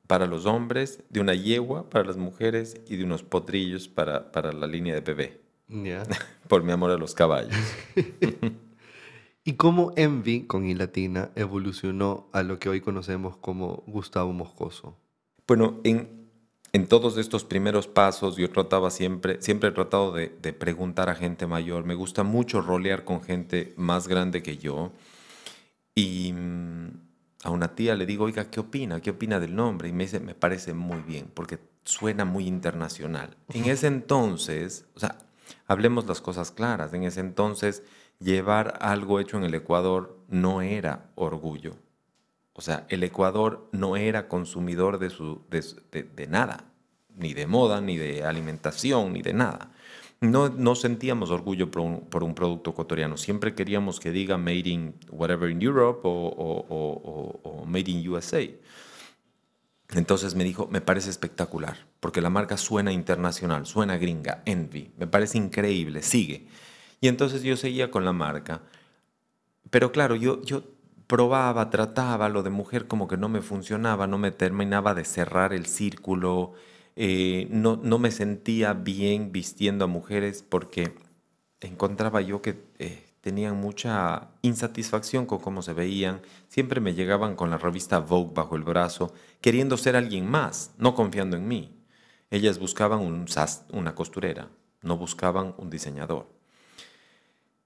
para 0.08 0.26
los 0.26 0.45
hombres, 0.45 1.04
de 1.10 1.19
una 1.19 1.36
yegua 1.36 1.89
para 1.89 2.06
las 2.06 2.17
mujeres 2.17 2.80
y 2.88 2.95
de 2.95 3.04
unos 3.04 3.23
potrillos 3.23 3.88
para, 3.89 4.32
para 4.32 4.54
la 4.54 4.67
línea 4.67 4.95
de 4.95 5.02
bebé. 5.02 5.41
Por 6.47 6.63
mi 6.63 6.71
amor 6.71 6.91
a 6.91 6.97
los 6.97 7.13
caballos. 7.13 7.56
¿Y 9.43 9.54
cómo 9.54 9.93
Envy, 9.95 10.43
con 10.43 10.65
I 10.65 10.73
latina, 10.73 11.32
evolucionó 11.36 12.28
a 12.34 12.43
lo 12.43 12.60
que 12.60 12.69
hoy 12.69 12.82
conocemos 12.82 13.38
como 13.38 13.84
Gustavo 13.88 14.34
Moscoso? 14.34 14.97
Bueno, 15.47 15.80
en, 15.86 16.27
en 16.74 16.88
todos 16.88 17.18
estos 17.18 17.44
primeros 17.44 17.88
pasos 17.88 18.36
yo 18.36 18.50
trataba 18.50 18.92
siempre, 18.92 19.42
siempre 19.42 19.70
he 19.70 19.72
tratado 19.72 20.12
de, 20.12 20.30
preguntar 20.54 21.10
a 21.10 21.16
gente 21.16 21.48
mayor. 21.48 21.86
Me 21.86 21.96
gusta 21.96 22.24
mucho 22.24 22.62
rolear 22.62 23.04
con 23.04 23.22
gente 23.22 23.74
más 23.78 24.08
grande 24.08 24.44
que 24.44 24.58
yo. 24.58 24.92
Y 25.96 26.34
mm, 26.34 26.88
a 27.44 27.50
una 27.50 27.74
tía 27.76 27.96
le 27.96 28.06
digo, 28.06 28.26
oiga, 28.26 28.50
¿qué 28.50 28.60
opina? 28.60 29.02
¿Qué 29.02 29.12
opina 29.12 29.40
del 29.40 29.56
nombre? 29.56 29.90
Y 29.90 29.94
me 29.94 30.04
dice, 30.04 30.20
me 30.20 30.36
parece 30.36 30.74
muy 30.74 31.02
bien, 31.02 31.32
porque 31.34 31.60
suena 31.84 32.26
muy 32.26 32.48
internacional. 32.48 33.38
En 33.54 33.66
ese 33.66 33.88
entonces, 33.88 34.86
o 34.96 35.00
sea, 35.00 35.18
hablemos 35.68 36.06
las 36.06 36.22
cosas 36.22 36.52
claras, 36.52 36.94
en 36.94 37.04
ese 37.04 37.22
entonces 37.22 37.84
llevar 38.20 38.78
algo 38.82 39.20
hecho 39.20 39.38
en 39.38 39.46
el 39.46 39.56
Ecuador 39.56 40.18
no 40.28 40.62
era 40.62 41.10
orgullo 41.16 41.76
o 42.58 42.62
sea, 42.62 42.88
el 42.89 43.04
Ecuador 43.04 43.70
no 43.72 43.98
era 43.98 44.28
consumidor 44.28 44.98
de, 44.98 46.28
nada, 46.28 46.65
ni 47.15 47.36
de 47.36 47.46
moda, 47.46 47.82
ni 47.82 47.98
de 47.98 48.24
alimentación, 48.24 49.13
ni 49.13 49.22
de 49.22 49.34
nada. 49.34 49.72
No, 50.22 50.74
sentíamos 50.74 51.30
orgullo 51.30 51.70
por 51.70 52.24
un, 52.24 52.34
producto 52.34 52.72
ecuatoriano. 52.72 53.15
Siempre 53.15 53.54
queríamos 53.54 54.00
que 54.00 54.10
diga 54.10 54.39
Made 54.39 54.70
in 54.70 54.96
whatever 55.12 55.52
in 55.52 55.62
Europe 55.62 56.02
o, 56.04 57.63
Made 57.67 57.91
in 57.91 58.10
USA. 58.10 58.41
Entonces 59.91 60.34
me 60.34 60.43
dijo, 60.43 60.67
me 60.72 60.82
parece 60.82 61.12
espectacular, 61.12 61.86
porque 62.00 62.22
la 62.22 62.32
marca 62.32 62.58
suena 62.58 62.91
internacional, 62.91 63.67
suena 63.67 63.98
gringa, 63.98 64.41
Envy, 64.46 64.93
me 64.98 65.06
parece 65.06 65.38
increíble, 65.38 66.02
sigue. 66.02 66.48
Y 67.02 67.08
entonces 67.08 67.43
yo 67.43 67.56
seguía 67.56 67.91
con 67.91 68.04
la 68.04 68.13
marca. 68.13 68.63
Pero 69.70 69.91
claro, 69.91 70.15
yo 70.15 70.41
probaba, 71.08 71.70
trataba, 71.70 72.30
lo 72.30 72.43
de 72.43 72.50
mujer 72.50 72.88
como 72.88 73.08
que 73.08 73.17
no 73.17 73.30
me 73.30 73.41
funcionaba, 73.41 74.08
no 74.08 74.17
me 74.17 74.32
terminaba 74.32 74.93
de 74.93 75.06
cerrar 75.06 75.54
el 75.54 75.65
círculo, 75.65 76.54
eh, 76.96 77.48
no, 77.50 77.80
no, 77.82 77.98
me 78.00 78.12
sentía 78.12 78.74
bien 78.74 79.32
vistiendo 79.32 79.86
a 79.86 79.88
mujeres 79.88 80.43
porque 80.48 80.93
encontraba 81.62 82.22
yo 82.22 82.41
que 82.41 82.62
eh, 82.80 83.06
tenían 83.22 83.58
mucha 83.58 84.30
insatisfacción 84.41 85.26
con 85.26 85.39
cómo 85.39 85.62
se 85.62 85.74
veían, 85.74 86.22
siempre 86.48 86.82
me 86.82 86.93
llegaban 86.93 87.36
con 87.36 87.50
la 87.50 87.58
revista 87.58 88.00
Vogue 88.00 88.34
bajo 88.34 88.56
el 88.56 88.63
brazo, 88.63 89.13
queriendo 89.41 89.78
ser 89.78 89.96
alguien 89.96 90.30
más, 90.30 90.72
no 90.78 90.96
confiando 90.96 91.38
en 91.38 91.48
mí. 91.48 91.74
Ellas 92.32 92.60
buscaban 92.60 93.00
un 93.00 93.26
una 93.72 93.96
costurera, 93.96 94.50
no 94.82 94.98
buscaban 94.98 95.56
un 95.58 95.70
diseñador. 95.70 96.28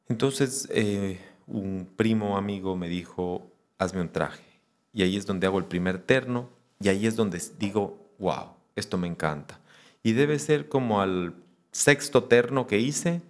Entonces, 0.08 0.68
eh, 0.72 1.20
un 1.52 1.88
primo 1.96 2.38
amigo 2.38 2.76
me 2.76 2.88
dijo, 2.88 3.52
hazme 3.78 4.02
un 4.02 4.10
traje. 4.10 4.44
Y 4.94 5.04
ahí 5.04 5.18
es 5.18 5.26
donde 5.26 5.48
hago 5.48 5.60
el 5.60 5.66
primer 5.66 6.00
terno 6.00 6.50
y 6.80 6.90
ahí 6.90 7.06
es 7.06 7.16
donde 7.16 7.42
digo, 7.60 7.98
wow, 8.20 8.54
esto 8.76 8.98
me 8.98 9.08
encanta. 9.08 9.60
Y 10.04 10.14
debe 10.14 10.40
ser 10.40 10.68
como 10.68 11.02
al 11.02 11.36
sexto 11.72 12.24
terno 12.24 12.68
que 12.68 12.80
hice 12.80 13.22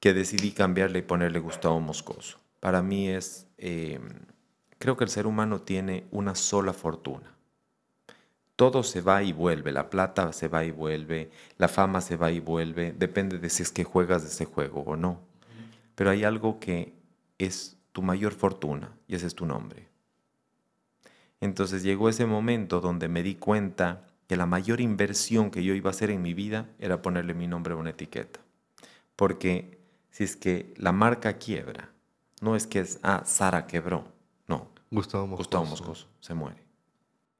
que 0.00 0.14
decidí 0.14 0.52
cambiarle 0.52 1.00
y 1.00 1.02
ponerle 1.02 1.38
Gustavo 1.38 1.78
Moscoso. 1.80 2.38
Para 2.58 2.82
mí 2.82 3.08
es, 3.08 3.46
em, 3.58 4.08
creo 4.78 4.96
que 4.96 5.04
el 5.04 5.10
ser 5.10 5.26
humano 5.26 5.60
tiene 5.60 6.04
una 6.10 6.34
sola 6.34 6.72
fortuna. 6.72 7.34
Todo 8.56 8.82
se 8.82 9.00
va 9.00 9.22
y 9.22 9.32
vuelve, 9.32 9.72
la 9.72 9.88
plata 9.88 10.32
se 10.32 10.48
va 10.48 10.64
y 10.64 10.70
vuelve, 10.70 11.30
la 11.56 11.68
fama 11.68 12.00
se 12.00 12.16
va 12.16 12.30
y 12.30 12.40
vuelve, 12.40 12.92
depende 12.92 13.38
de 13.38 13.48
si 13.50 13.62
es 13.62 13.70
que 13.70 13.84
juegas 13.84 14.24
ese 14.24 14.44
juego 14.44 14.82
o 14.82 14.96
no. 14.96 15.20
Pero 15.94 16.10
hay 16.10 16.24
algo 16.24 16.60
que 16.60 16.99
es 17.46 17.76
tu 17.92 18.02
mayor 18.02 18.32
fortuna 18.32 18.96
y 19.06 19.14
ese 19.14 19.26
es 19.26 19.34
tu 19.34 19.46
nombre. 19.46 19.88
Entonces 21.40 21.82
llegó 21.82 22.08
ese 22.08 22.26
momento 22.26 22.80
donde 22.80 23.08
me 23.08 23.22
di 23.22 23.34
cuenta 23.34 24.06
que 24.26 24.36
la 24.36 24.46
mayor 24.46 24.80
inversión 24.80 25.50
que 25.50 25.64
yo 25.64 25.74
iba 25.74 25.90
a 25.90 25.92
hacer 25.92 26.10
en 26.10 26.22
mi 26.22 26.34
vida 26.34 26.68
era 26.78 27.02
ponerle 27.02 27.34
mi 27.34 27.46
nombre 27.46 27.74
a 27.74 27.76
una 27.76 27.90
etiqueta. 27.90 28.40
Porque 29.16 29.80
si 30.10 30.24
es 30.24 30.36
que 30.36 30.74
la 30.76 30.92
marca 30.92 31.38
quiebra, 31.38 31.90
no 32.40 32.56
es 32.56 32.66
que 32.66 32.80
es, 32.80 33.00
ah, 33.02 33.22
Sara 33.24 33.66
quebró, 33.66 34.04
no. 34.46 34.68
Gustavo 34.90 35.26
Moscoso. 35.26 35.44
Gustavo 35.44 35.64
Moscoso 35.66 36.08
se 36.20 36.34
muere. 36.34 36.62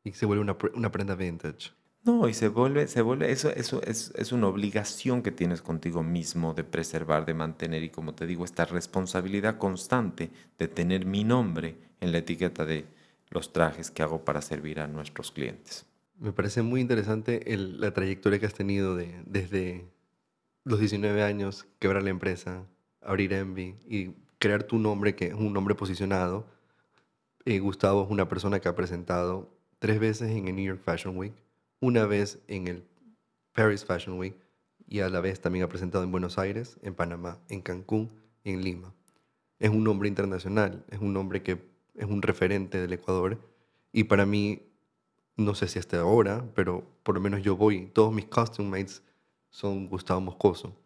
Y 0.03 0.13
se 0.13 0.27
vuelve 0.27 0.43
una, 0.43 0.57
una 0.75 0.91
prenda 0.91 1.15
vintage. 1.15 1.73
No, 2.03 2.29
y 2.29 2.35
se 2.35 2.49
vuelve, 2.49 2.87
se 2.89 3.03
vuelve, 3.03 3.31
eso, 3.31 3.51
eso 3.51 3.83
es, 3.83 4.13
es, 4.17 4.33
una 4.33 4.49
obligación 4.49 5.23
que 5.23 5.33
tienes 5.33 5.61
contigo 5.61 6.03
mismo 6.03 6.55
de 6.55 6.65
preservar, 6.65 7.27
de 7.27 7.35
mantener, 7.35 7.83
y 7.83 7.91
como 7.91 8.15
te 8.15 8.27
digo, 8.27 8.45
esta 8.45 8.65
responsabilidad 8.65 9.59
constante 9.59 10.31
de 10.59 10.69
tener 10.69 11.05
mi 11.05 11.25
nombre 11.25 11.77
en 12.01 12.13
la 12.13 12.19
etiqueta 12.19 12.65
de 12.65 12.87
los 13.29 13.53
trajes 13.53 13.91
que 13.91 14.03
hago 14.03 14.25
para 14.25 14.41
servir 14.41 14.81
a 14.81 14.87
nuestros 14.87 15.31
clientes. 15.31 15.85
Me 16.19 16.33
parece 16.33 16.63
muy 16.63 16.81
interesante 16.81 17.43
la 17.57 17.93
trayectoria 17.93 18.39
que 18.39 18.47
has 18.47 18.55
tenido 18.55 18.97
de, 18.97 19.23
desde 19.27 19.87
los 20.65 20.81
19 20.81 21.23
años, 21.23 21.67
quebrar 21.79 22.03
la 22.03 22.11
empresa, 22.11 22.67
abrir 23.01 23.33
Envy 23.33 23.77
y 23.89 24.15
crear 24.39 24.65
tu 24.65 24.79
nombre, 24.79 25.15
que 25.15 25.29
es 25.29 25.35
un 25.35 25.53
nombre 25.53 25.75
posicionado. 25.75 26.47
Eh, 27.45 27.59
Gustavo 27.59 28.05
es 28.05 28.11
una 28.11 28.29
persona 28.29 28.61
que 28.61 28.69
ha 28.69 28.75
presentado 28.75 29.51
tres 29.79 29.99
veces 29.99 30.31
en 30.31 30.49
el 30.49 30.57
New 30.57 30.65
York 30.65 30.83
Fashion 30.85 31.17
Week, 31.17 31.33
una 31.81 32.07
vez 32.07 32.39
en 32.47 32.69
el 32.69 32.85
Paris 33.53 33.85
Fashion 33.85 34.19
Week 34.19 34.37
y 34.87 35.01
a 35.01 35.09
la 35.09 35.21
vez 35.21 35.41
también 35.41 35.65
ha 35.65 35.69
presentado 35.69 36.05
en 36.05 36.11
Buenos 36.11 36.39
Aires, 36.39 36.79
en 36.83 36.95
Panamá, 36.95 37.39
en 37.49 37.63
Cancún 37.63 38.11
en 38.45 38.63
Lima. 38.63 38.95
Es 39.59 39.71
un 39.71 39.85
nombre 39.85 40.09
internacional, 40.09 40.85
es 40.91 41.01
un 41.01 41.13
nombre 41.13 41.43
que 41.43 41.59
es 41.95 42.07
un 42.07 42.23
referente 42.23 42.79
del 42.79 42.93
Ecuador 42.93 43.39
y 43.93 44.05
para 44.05 44.27
mí 44.27 44.63
no 45.37 45.55
sé 45.55 45.69
si 45.69 45.79
hasta 45.79 46.01
ahora, 46.01 46.45
pero 46.55 46.85
por 47.03 47.15
lo 47.15 47.21
menos 47.21 47.43
yo 47.43 47.57
voy, 47.57 47.87
todos 47.87 48.13
mis 48.13 48.27
costume 48.27 48.71
mates 48.71 49.03
son 49.49 49.89
Gustavo 49.89 50.21
Moscoso. 50.21 50.77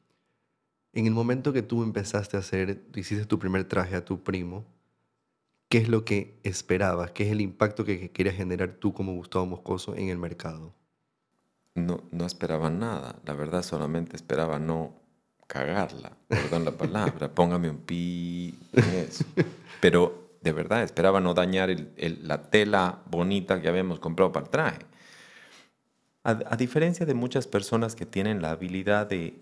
En 0.92 1.07
el 1.07 1.12
momento 1.12 1.52
que 1.52 1.62
tú 1.62 1.83
empezaste 1.83 2.37
a 2.37 2.40
hacer, 2.40 2.85
hiciste 2.94 3.26
tu 3.26 3.38
primer 3.38 3.64
traje 3.64 3.96
a 3.96 4.04
tu 4.04 4.22
primo, 4.22 4.64
¿qué 5.68 5.78
es 5.78 5.88
lo 5.88 6.04
que 6.04 6.38
esperabas? 6.44 7.11
¿Qué 7.11 7.24
es 7.24 7.33
el 7.33 7.40
impacto 7.40 7.85
que 7.85 8.12
querías 8.12 8.37
generar 8.37 8.74
tú 8.74 8.94
como 8.94 9.14
Gustavo 9.14 9.44
Moscoso 9.44 9.96
en 9.96 10.09
el 10.09 10.18
mercado? 10.18 10.72
No, 11.74 12.02
no 12.12 12.24
esperaba 12.24 12.70
nada, 12.70 13.16
la 13.24 13.34
verdad 13.34 13.62
solamente 13.62 14.16
esperaba 14.16 14.58
no 14.58 14.94
cagarla, 15.46 16.12
perdón 16.28 16.64
la 16.64 16.72
palabra, 16.72 17.28
póngame 17.34 17.68
un 17.68 17.78
pi 17.78 18.54
eso. 18.72 19.24
Pero 19.80 20.30
de 20.40 20.52
verdad 20.52 20.82
esperaba 20.82 21.20
no 21.20 21.34
dañar 21.34 21.74
la 21.98 22.50
tela 22.50 23.02
bonita 23.10 23.60
que 23.60 23.68
habíamos 23.68 23.98
comprado 23.98 24.32
para 24.32 24.44
el 24.44 24.50
traje. 24.50 24.87
A, 26.22 26.56
diferencia 26.56 27.04
de 27.04 27.12
muchas 27.12 27.46
personas 27.46 27.94
que 27.94 28.06
tienen 28.06 28.40
la 28.40 28.52
habilidad 28.52 29.06
de 29.06 29.34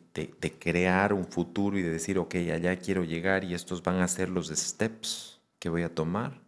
crear 0.59 1.12
un 1.12 1.27
futuro 1.27 1.79
y 1.79 1.83
de 1.83 1.90
decir, 1.90 2.18
ok, 2.18 2.35
allá 2.53 2.77
quiero 2.77 3.05
llegar 3.05 3.45
y 3.45 3.55
estos 3.55 3.83
van 3.85 4.01
a 4.01 4.09
ser 4.09 4.29
los 4.29 4.49
steps 4.49 5.40
que 5.61 5.68
voy 5.68 5.83
a 5.83 5.95
tomar, 5.95 6.40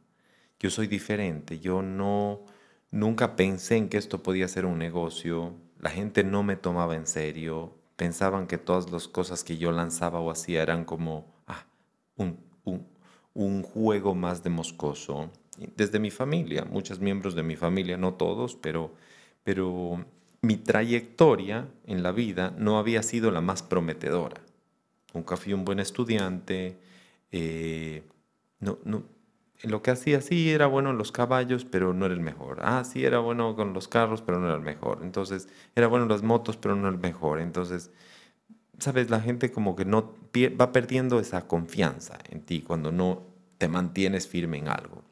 yo 0.64 0.70
soy 0.70 0.86
diferente. 0.86 1.60
Yo 1.60 1.82
no, 1.82 2.40
nunca 2.90 3.36
pensé 3.36 3.76
en 3.76 3.88
que 3.88 3.98
esto 3.98 4.22
podía 4.22 4.48
ser 4.48 4.64
un 4.66 4.78
negocio. 4.78 5.52
La 5.84 5.90
gente 5.90 6.24
no 6.24 6.42
me 6.42 6.56
tomaba 6.56 6.96
en 6.96 7.06
serio. 7.06 7.74
Pensaban 7.96 8.46
que 8.46 8.56
todas 8.56 8.90
las 8.90 9.06
cosas 9.06 9.44
que 9.44 9.58
yo 9.58 9.70
lanzaba 9.70 10.18
o 10.18 10.30
hacía 10.30 10.62
eran 10.62 10.86
como 10.86 11.26
ah, 11.46 11.66
un, 12.16 13.62
juego 13.62 14.14
más 14.14 14.42
de 14.42 14.48
moscoso. 14.48 15.30
Desde 15.76 15.98
mi 15.98 16.10
familia, 16.10 16.64
muchos 16.64 17.00
miembros 17.00 17.34
de 17.34 17.42
mi 17.42 17.54
familia, 17.54 17.98
no 17.98 18.14
todos, 18.14 18.56
pero, 18.56 18.94
pero 19.42 20.06
mi 20.40 20.56
trayectoria 20.56 21.68
en 21.86 22.02
la 22.02 22.12
vida 22.12 22.54
no 22.56 22.78
había 22.78 23.02
sido 23.02 23.30
la 23.30 23.42
más 23.42 23.62
prometedora. 23.62 24.40
Nunca 25.12 25.36
fui 25.36 25.52
un 25.52 25.66
buen 25.66 25.80
estudiante. 25.80 26.78
eh, 27.30 28.04
no, 28.58 28.78
no, 28.84 29.02
lo 29.64 29.82
que 29.82 29.90
hacía 29.90 30.20
sí 30.20 30.50
era 30.50 30.66
bueno 30.66 30.90
en 30.90 30.98
los 30.98 31.12
caballos, 31.12 31.64
pero 31.64 31.94
no 31.94 32.06
era 32.06 32.14
el 32.14 32.20
mejor. 32.20 32.58
Ah, 32.62 32.84
sí 32.84 33.04
era 33.04 33.18
bueno 33.18 33.56
con 33.56 33.72
los 33.72 33.88
carros, 33.88 34.22
pero 34.22 34.38
no 34.38 34.46
era 34.46 34.56
el 34.56 34.62
mejor. 34.62 35.00
Entonces, 35.02 35.48
era 35.74 35.86
bueno 35.86 36.04
en 36.04 36.10
las 36.10 36.22
motos, 36.22 36.56
pero 36.56 36.74
no 36.74 36.82
era 36.88 36.96
el 36.96 37.00
mejor. 37.02 37.40
Entonces, 37.40 37.90
sabes, 38.78 39.10
la 39.10 39.20
gente 39.20 39.52
como 39.52 39.76
que 39.76 39.84
no 39.84 40.14
va 40.60 40.72
perdiendo 40.72 41.20
esa 41.20 41.46
confianza 41.46 42.18
en 42.30 42.42
ti 42.42 42.62
cuando 42.62 42.92
no 42.92 43.26
te 43.58 43.68
mantienes 43.68 44.28
firme 44.28 44.58
en 44.58 44.68
algo. 44.68 45.04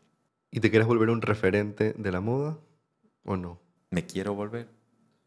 ¿Y 0.50 0.60
te 0.60 0.70
quieres 0.70 0.88
volver 0.88 1.10
un 1.10 1.22
referente 1.22 1.94
de 1.94 2.12
la 2.12 2.20
moda 2.20 2.58
o 3.24 3.36
no? 3.36 3.60
Me 3.90 4.06
quiero 4.06 4.34
volver. 4.34 4.68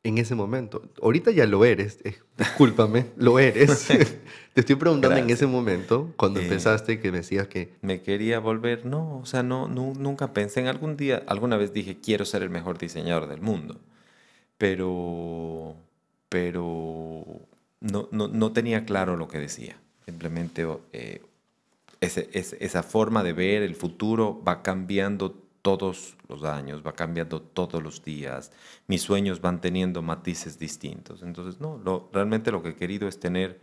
En 0.06 0.20
ese 0.20 0.36
momento. 0.36 0.84
Ahorita 1.02 1.32
ya 1.32 1.48
lo 1.48 1.66
eres, 1.66 1.98
eh, 2.04 2.16
discúlpame, 2.38 3.08
lo 3.18 3.40
eres. 3.40 3.88
Te 4.54 4.62
estoy 4.62 4.76
preguntando 4.76 5.18
en 5.18 5.24
Gracias. 5.26 5.40
ese 5.40 5.48
momento, 5.48 6.14
cuando 6.16 6.40
Eh, 6.40 6.44
empezaste, 6.44 7.00
que 7.00 7.10
decías 7.12 7.48
que 7.48 7.74
Me 7.82 8.02
quería 8.02 8.40
volver, 8.40 8.86
no, 8.86 9.18
o 9.18 9.26
sea, 9.26 9.42
no, 9.42 9.68
nu- 9.68 9.96
nunca 9.98 10.32
pensé 10.32 10.60
en 10.60 10.68
algún 10.68 10.96
día, 10.96 11.24
alguna 11.26 11.58
vez 11.58 11.74
dije, 11.74 11.98
quiero 12.02 12.24
ser 12.24 12.44
el 12.44 12.52
mejor 12.52 12.78
diseñador 12.78 13.28
del 13.28 13.42
mundo, 13.42 13.80
pero, 14.60 15.76
pero 16.30 17.26
no, 17.82 18.08
no, 18.12 18.28
no 18.28 18.52
tenía 18.52 18.86
claro 18.86 19.18
lo 19.18 19.28
que 19.28 19.40
decía. 19.40 19.76
Simplemente 20.06 20.68
eh, 20.94 21.22
ese- 22.00 22.30
ese- 22.34 22.58
esa 22.64 22.84
forma 22.84 23.24
de 23.24 23.34
ver 23.34 23.64
el 23.64 23.74
futuro 23.76 24.42
va 24.48 24.62
cambiando 24.62 25.36
todos 25.66 26.16
los 26.30 26.44
años, 26.44 26.84
va 26.86 26.94
cambiando 26.94 27.42
todos 27.42 27.82
los 27.82 28.04
días. 28.04 28.52
Mis 28.86 29.02
sueños 29.02 29.42
van 29.42 29.62
teniendo 29.62 30.04
matices 30.04 30.60
distintos. 30.60 31.24
Entonces, 31.24 31.60
no, 31.60 31.80
lo, 31.84 32.08
realmente 32.14 32.52
lo 32.52 32.62
que 32.62 32.70
he 32.70 32.76
querido 32.76 33.08
es 33.08 33.20
tener 33.20 33.60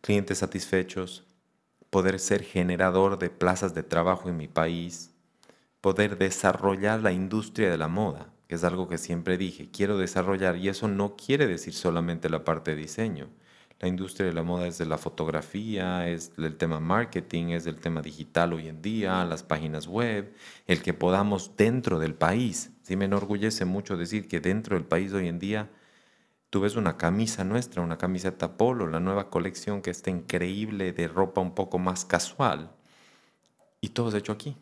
clientes 0.00 0.38
satisfechos, 0.38 1.26
poder 1.90 2.18
ser 2.18 2.42
generador 2.42 3.18
de 3.18 3.28
plazas 3.28 3.74
de 3.74 3.82
trabajo 3.82 4.30
en 4.30 4.38
mi 4.38 4.48
país, 4.48 5.12
poder 5.82 6.16
desarrollar 6.16 7.02
la 7.02 7.12
industria 7.12 7.70
de 7.70 7.76
la 7.76 7.88
moda, 7.88 8.32
que 8.48 8.54
es 8.54 8.64
algo 8.64 8.88
que 8.88 8.96
siempre 8.96 9.36
dije, 9.36 9.68
quiero 9.70 9.98
desarrollar, 9.98 10.56
y 10.56 10.70
eso 10.70 10.88
no 10.88 11.14
quiere 11.14 11.46
decir 11.46 11.74
solamente 11.74 12.30
la 12.30 12.42
parte 12.42 12.70
de 12.70 12.78
diseño. 12.78 13.28
La 13.80 13.88
industria 13.88 14.26
de 14.26 14.32
la 14.32 14.42
moda 14.42 14.66
es 14.66 14.78
de 14.78 14.86
la 14.86 14.98
fotografía, 14.98 16.08
es 16.08 16.36
del 16.36 16.56
tema 16.56 16.80
marketing, 16.80 17.48
es 17.48 17.64
del 17.64 17.80
tema 17.80 18.02
digital 18.02 18.52
hoy 18.52 18.68
en 18.68 18.80
día, 18.80 19.24
las 19.24 19.42
páginas 19.42 19.86
web, 19.86 20.34
el 20.66 20.82
que 20.82 20.94
podamos 20.94 21.56
dentro 21.56 21.98
del 21.98 22.14
país. 22.14 22.70
Sí 22.82 22.96
me 22.96 23.04
enorgullece 23.04 23.64
mucho 23.64 23.96
decir 23.96 24.28
que 24.28 24.40
dentro 24.40 24.76
del 24.76 24.86
país 24.86 25.12
hoy 25.12 25.28
en 25.28 25.38
día 25.38 25.70
Tú 26.54 26.60
ves 26.60 26.76
una 26.76 26.96
camisa 26.96 27.42
nuestra, 27.42 27.82
una 27.82 27.98
camiseta 27.98 28.56
polo, 28.56 28.86
la 28.86 29.00
nueva 29.00 29.28
colección 29.28 29.82
que 29.82 29.90
está 29.90 30.10
increíble 30.10 30.92
de 30.92 31.08
ropa 31.08 31.40
un 31.40 31.52
poco 31.52 31.80
más 31.80 32.04
casual. 32.04 32.70
Y 33.80 33.88
todo 33.88 34.10
es 34.10 34.14
hecho 34.14 34.30
aquí. 34.30 34.56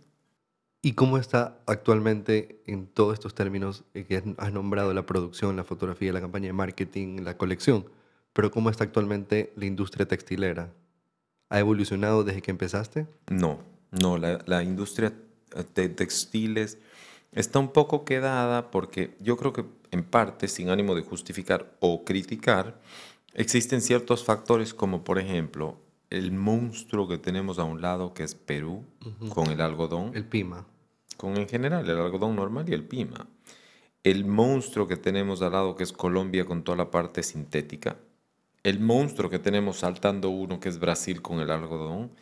¿Y 0.81 0.95
cómo 0.95 1.19
está 1.19 1.61
actualmente 1.67 2.63
en 2.67 2.87
todos 2.87 3.13
estos 3.13 3.35
términos 3.35 3.85
que 3.93 4.25
has 4.39 4.53
nombrado 4.55 4.95
la 4.95 5.05
producción, 5.05 5.55
la 5.55 5.65
fotografía, 5.65 6.15
la 6.15 6.23
campaña 6.23 6.47
de 6.47 6.55
marketing, 6.55 7.25
la 7.25 7.37
colección? 7.37 7.85
Pero 8.33 8.51
¿cómo 8.51 8.71
está 8.71 8.85
actualmente 8.85 9.53
la 9.57 9.67
industria 9.67 10.07
textilera? 10.07 10.73
¿Ha 11.51 11.59
evolucionado 11.59 12.25
desde 12.25 12.43
que 12.43 12.51
empezaste? 12.51 13.07
No, 13.31 13.61
no, 13.91 14.17
la, 14.19 14.43
la 14.47 14.63
industria 14.63 15.13
eh, 15.55 15.65
de 15.75 15.89
textiles 15.89 16.79
está 17.33 17.59
un 17.59 17.73
poco 17.73 18.05
quedada 18.05 18.71
porque 18.71 19.17
yo 19.21 19.37
creo 19.37 19.53
que 19.53 19.65
en 19.91 20.05
parte, 20.05 20.49
sin 20.49 20.71
ánimo 20.71 20.95
de 20.95 21.03
justificar 21.03 21.77
o 21.81 22.05
criticar, 22.05 22.81
existen 23.35 23.81
ciertos 23.81 24.25
factores 24.25 24.75
como 24.75 25.05
por 25.05 25.19
ejemplo 25.19 25.77
el 26.13 26.31
monstruo 26.31 27.09
que 27.09 27.17
tenemos 27.17 27.59
a 27.59 27.65
un 27.65 27.81
lado 27.81 28.13
que 28.13 28.23
es 28.23 28.35
Perú 28.35 28.85
con 29.31 29.49
el 29.49 29.61
algodón. 29.63 30.13
El 30.15 30.27
PIMA. 30.27 30.67
con 31.17 31.39
en 31.39 31.49
general 31.49 31.89
el 31.89 31.99
algodón 31.99 32.37
normal 32.37 32.69
y 32.69 32.75
el 32.75 32.85
pima. 32.85 33.27
El 34.05 34.27
monstruo 34.27 34.87
que 34.87 34.97
tenemos 34.97 35.41
al 35.41 35.53
lado 35.53 35.75
que 35.75 35.85
es 35.85 35.93
Colombia 35.93 36.45
con 36.45 36.65
toda 36.65 36.77
la 36.77 36.91
parte 36.91 37.23
sintética. 37.23 37.97
El 38.63 38.81
monstruo 38.81 39.29
que 39.29 39.39
tenemos 39.39 39.79
saltando 39.79 40.31
uno 40.31 40.61
que 40.61 40.69
es 40.69 40.79
Brasil 40.79 41.21
con 41.21 41.41
el 41.41 41.51
algodón. 41.51 42.13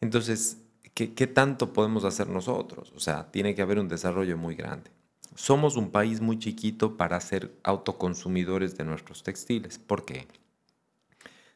Entonces, 0.00 0.58
¿qué, 0.94 1.26
tanto 1.26 1.72
podemos 1.72 2.04
hacer 2.04 2.28
nosotros? 2.28 2.92
O 2.96 3.00
sea, 3.00 3.30
tiene 3.30 3.54
que 3.54 3.62
haber 3.62 3.78
un 3.78 3.88
desarrollo 3.88 4.36
muy 4.36 4.54
grande. 4.54 4.90
Somos 5.34 5.76
un 5.76 5.90
país 5.90 6.20
muy 6.20 6.38
chiquito 6.38 6.96
para 6.96 7.20
ser 7.20 7.54
autoconsumidores 7.62 8.76
de 8.76 8.84
nuestros 8.84 9.22
textiles. 9.22 9.78
¿Por 9.78 10.04
qué? 10.04 10.26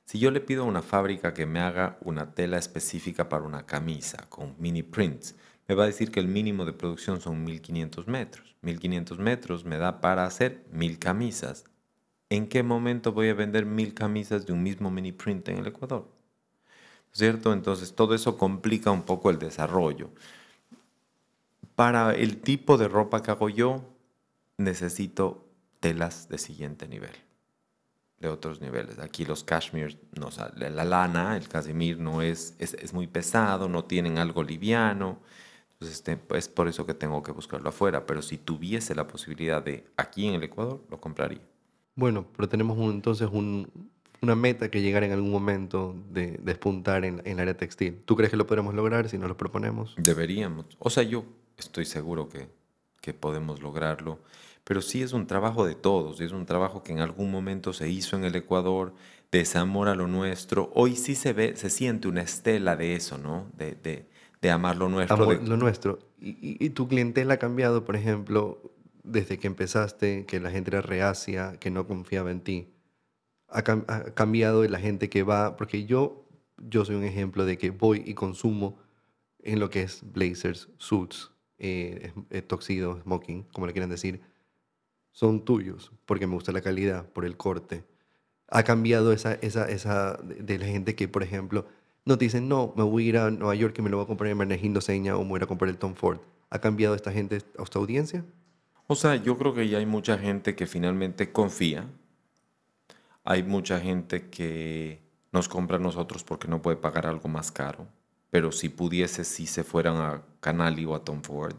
Si 0.05 0.19
yo 0.19 0.31
le 0.31 0.41
pido 0.41 0.65
a 0.65 0.67
una 0.67 0.83
fábrica 0.83 1.33
que 1.33 1.47
me 1.47 1.61
haga 1.61 1.97
una 2.03 2.35
tela 2.35 2.59
específica 2.59 3.29
para 3.29 3.45
una 3.45 3.65
camisa 3.65 4.27
con 4.29 4.55
mini 4.59 4.83
prints, 4.83 5.35
me 5.67 5.75
va 5.75 5.85
a 5.85 5.87
decir 5.87 6.11
que 6.11 6.21
el 6.21 6.27
mínimo 6.27 6.65
de 6.65 6.73
producción 6.73 7.21
son 7.21 7.45
1500 7.45 8.09
metros. 8.09 8.57
1500 8.63 9.19
metros 9.21 9.65
me 9.65 9.79
da 9.79 10.01
para 10.01 10.25
hacer 10.25 10.67
mil 10.73 10.99
camisas. 10.99 11.65
¿En 12.31 12.49
qué 12.49 12.63
momento 12.63 13.13
voy 13.13 13.29
a 13.29 13.35
vender 13.35 13.67
mil 13.67 13.93
camisas 13.93 14.47
de 14.47 14.53
un 14.53 14.63
mismo 14.63 14.91
mini 14.91 15.13
print 15.13 15.49
en 15.49 15.59
el 15.59 15.67
Ecuador? 15.67 16.09
¿Cierto? 17.13 17.53
Entonces 17.53 17.95
todo 17.95 18.15
eso 18.15 18.39
complica 18.39 18.91
un 18.91 19.03
poco 19.03 19.31
el 19.31 19.39
desarrollo. 19.39 20.11
Para 21.75 22.15
el 22.15 22.41
tipo 22.41 22.79
de 22.79 22.89
ropa 22.89 23.23
que 23.23 23.33
hago 23.33 23.49
yo, 23.49 23.83
necesito 24.59 25.45
telas 25.81 26.29
de 26.29 26.39
siguiente 26.39 26.87
nivel 26.89 27.17
de 28.21 28.29
otros 28.29 28.61
niveles. 28.61 28.99
Aquí 28.99 29.25
los 29.25 29.43
cashmere, 29.45 29.99
no, 30.19 30.31
sale 30.31 30.71
la 30.71 30.85
lana, 30.85 31.37
el 31.37 31.49
casimir 31.49 31.99
no 31.99 32.23
es, 32.23 32.55
es, 32.59 32.75
es 32.75 32.93
muy 32.93 33.07
pesado, 33.07 33.69
no 33.69 33.85
tienen 33.85 34.19
algo 34.19 34.43
liviano. 34.43 35.19
Entonces, 35.73 35.99
este, 35.99 36.19
es 36.37 36.49
por 36.49 36.69
eso 36.69 36.87
que 36.87 36.95
tengo 36.95 37.23
que 37.23 37.33
buscarlo 37.33 37.71
afuera. 37.71 38.07
Pero 38.07 38.23
si 38.23 38.39
tuviese 38.39 38.95
la 38.95 39.07
posibilidad 39.07 39.63
de 39.63 39.87
aquí 39.97 40.29
en 40.29 40.35
el 40.35 40.43
Ecuador, 40.45 40.85
lo 40.91 41.01
compraría. 41.01 41.41
Bueno, 42.01 42.27
pero 42.37 42.49
tenemos 42.49 42.79
un- 42.79 42.91
entonces 42.93 43.29
un- 43.31 43.69
una 44.23 44.35
meta 44.35 44.71
que 44.71 44.81
llegar 44.83 45.05
en 45.05 45.13
algún 45.13 45.31
momento 45.31 45.95
de 46.11 46.39
despuntar 46.43 47.05
en, 47.05 47.21
en 47.25 47.33
el 47.33 47.41
área 47.41 47.57
textil. 47.57 48.01
¿Tú 48.05 48.17
crees 48.17 48.31
que 48.31 48.37
lo 48.37 48.47
podremos 48.47 48.75
lograr 48.75 49.09
si 49.09 49.19
nos 49.19 49.29
lo 49.29 49.37
proponemos? 49.37 49.95
Deberíamos. 49.99 50.65
O 50.79 50.89
sea, 50.91 51.03
yo 51.03 51.25
estoy 51.59 51.85
seguro 51.85 52.29
que, 52.29 52.49
que 53.01 53.13
podemos 53.15 53.61
lograrlo. 53.63 54.19
Pero 54.65 54.83
sí 54.83 55.03
es 55.03 55.13
un 55.15 55.27
trabajo 55.27 55.65
de 55.67 55.75
todos, 55.75 56.21
es 56.21 56.33
un 56.33 56.45
trabajo 56.47 56.83
que 56.83 56.93
en 56.93 57.01
algún 57.01 57.31
momento 57.31 57.73
se 57.73 57.89
hizo 57.89 58.17
en 58.17 58.25
el 58.25 58.35
Ecuador, 58.37 58.95
de 59.33 59.41
ese 59.41 59.59
amor 59.59 59.89
a 59.89 59.95
lo 59.95 60.07
nuestro. 60.07 60.71
Hoy 60.75 60.97
sí 60.97 61.15
se 61.15 61.33
ve, 61.33 61.55
se 61.57 61.71
siente 61.71 62.09
una 62.09 62.21
estela 62.23 62.77
de 62.77 62.95
eso, 62.97 63.17
¿no? 63.17 63.47
De, 63.57 63.75
de, 63.75 64.07
de 64.43 64.51
amar 64.51 64.77
lo 64.77 64.89
nuestro. 64.89 65.17
Amor, 65.23 65.41
de- 65.41 65.47
lo 65.49 65.57
nuestro. 65.57 65.99
Y- 66.21 66.57
y 66.65 66.71
tu 66.71 66.89
clientela 66.89 67.35
ha 67.35 67.39
cambiado, 67.39 67.85
por 67.85 67.95
ejemplo, 67.97 68.61
desde 69.05 69.39
que 69.39 69.47
empezaste, 69.47 70.27
que 70.27 70.41
la 70.41 70.51
gente 70.51 70.71
era 70.71 70.83
reacia, 70.83 71.57
que 71.61 71.71
no 71.71 71.87
confiaba 71.87 72.31
en 72.31 72.41
ti. 72.43 72.69
Ha, 73.49 73.63
cam- 73.65 73.85
ha 73.89 74.15
cambiado 74.15 74.65
la 74.69 74.81
gente 74.81 75.09
que 75.11 75.23
va, 75.25 75.57
porque 75.57 75.87
yo, 75.87 76.27
yo 76.59 76.85
soy 76.85 76.97
un 76.97 77.05
ejemplo 77.05 77.45
de 77.47 77.59
que 77.59 77.71
voy 77.71 78.03
y 78.07 78.15
consumo 78.15 78.79
en 79.41 79.61
lo 79.61 79.71
que 79.71 79.83
es 79.83 80.03
blazers, 80.13 80.69
suits, 80.79 81.33
eh, 81.59 82.13
eh, 82.31 82.43
tuxedo, 82.43 83.01
smoking, 83.03 83.45
como 83.53 83.67
le 83.67 83.73
quieran 83.73 83.91
decir, 83.91 84.21
son 85.13 85.45
tuyos, 85.45 85.93
porque 86.07 86.27
me 86.27 86.35
gusta 86.35 86.53
la 86.53 86.61
calidad, 86.63 87.09
por 87.13 87.25
el 87.25 87.37
corte. 87.37 87.85
Ha 88.49 88.63
cambiado 88.65 89.13
esa, 89.13 89.35
esa, 89.35 89.69
esa 89.69 90.19
de, 90.25 90.59
la 90.59 90.67
gente 90.67 90.95
que, 90.97 91.09
por 91.09 91.23
ejemplo, 91.23 91.67
no 92.07 92.19
te 92.19 92.27
dicen, 92.27 92.49
no, 92.49 92.75
me 92.77 92.85
voy 92.85 93.07
a 93.07 93.09
ir 93.11 93.19
a 93.19 93.31
Nueva 93.31 93.55
York 93.55 93.77
y 93.79 93.83
me 93.83 93.91
lo 93.91 93.99
voy 93.99 94.05
a 94.05 94.09
comprar 94.09 94.31
en 94.31 94.39
Bernardino 94.39 94.81
Seña 94.81 95.17
o 95.17 95.25
me 95.25 95.31
voy 95.31 95.41
a 95.41 95.45
a 95.45 95.49
comprar 95.49 95.71
el 95.71 95.79
Tom 95.79 95.95
Ford. 95.95 96.21
¿Ha 96.51 96.61
cambiado 96.61 96.95
esta 96.95 97.13
gente, 97.13 97.37
esta 97.39 97.79
audiencia? 97.79 98.25
O 98.93 98.97
sea, 98.97 99.15
yo 99.15 99.39
creo 99.39 99.55
que 99.55 99.69
ya 99.69 99.79
hay 99.79 99.87
mucha 99.87 100.19
gente 100.19 100.57
que 100.57 100.67
finalmente 100.67 101.31
confía. 101.31 101.87
Hay 103.23 103.45
mucha 103.45 103.79
gente 103.79 104.31
que 104.31 105.01
nos 105.31 105.49
compra 105.49 105.77
a 105.77 105.79
nosotros 105.81 106.25
porque 106.25 106.49
no 106.49 106.61
puede 106.61 106.77
pagar 106.77 107.07
algo 107.07 107.29
más 107.29 107.53
caro. 107.53 107.87
Pero 108.31 108.51
si 108.51 108.69
pudiese, 108.69 109.23
si 109.23 109.47
se 109.47 109.63
fueran 109.63 109.99
a 109.99 110.23
Canali 110.41 110.85
o 110.87 110.97
a 110.97 111.05
Tom 111.05 111.23
Ford. 111.23 111.55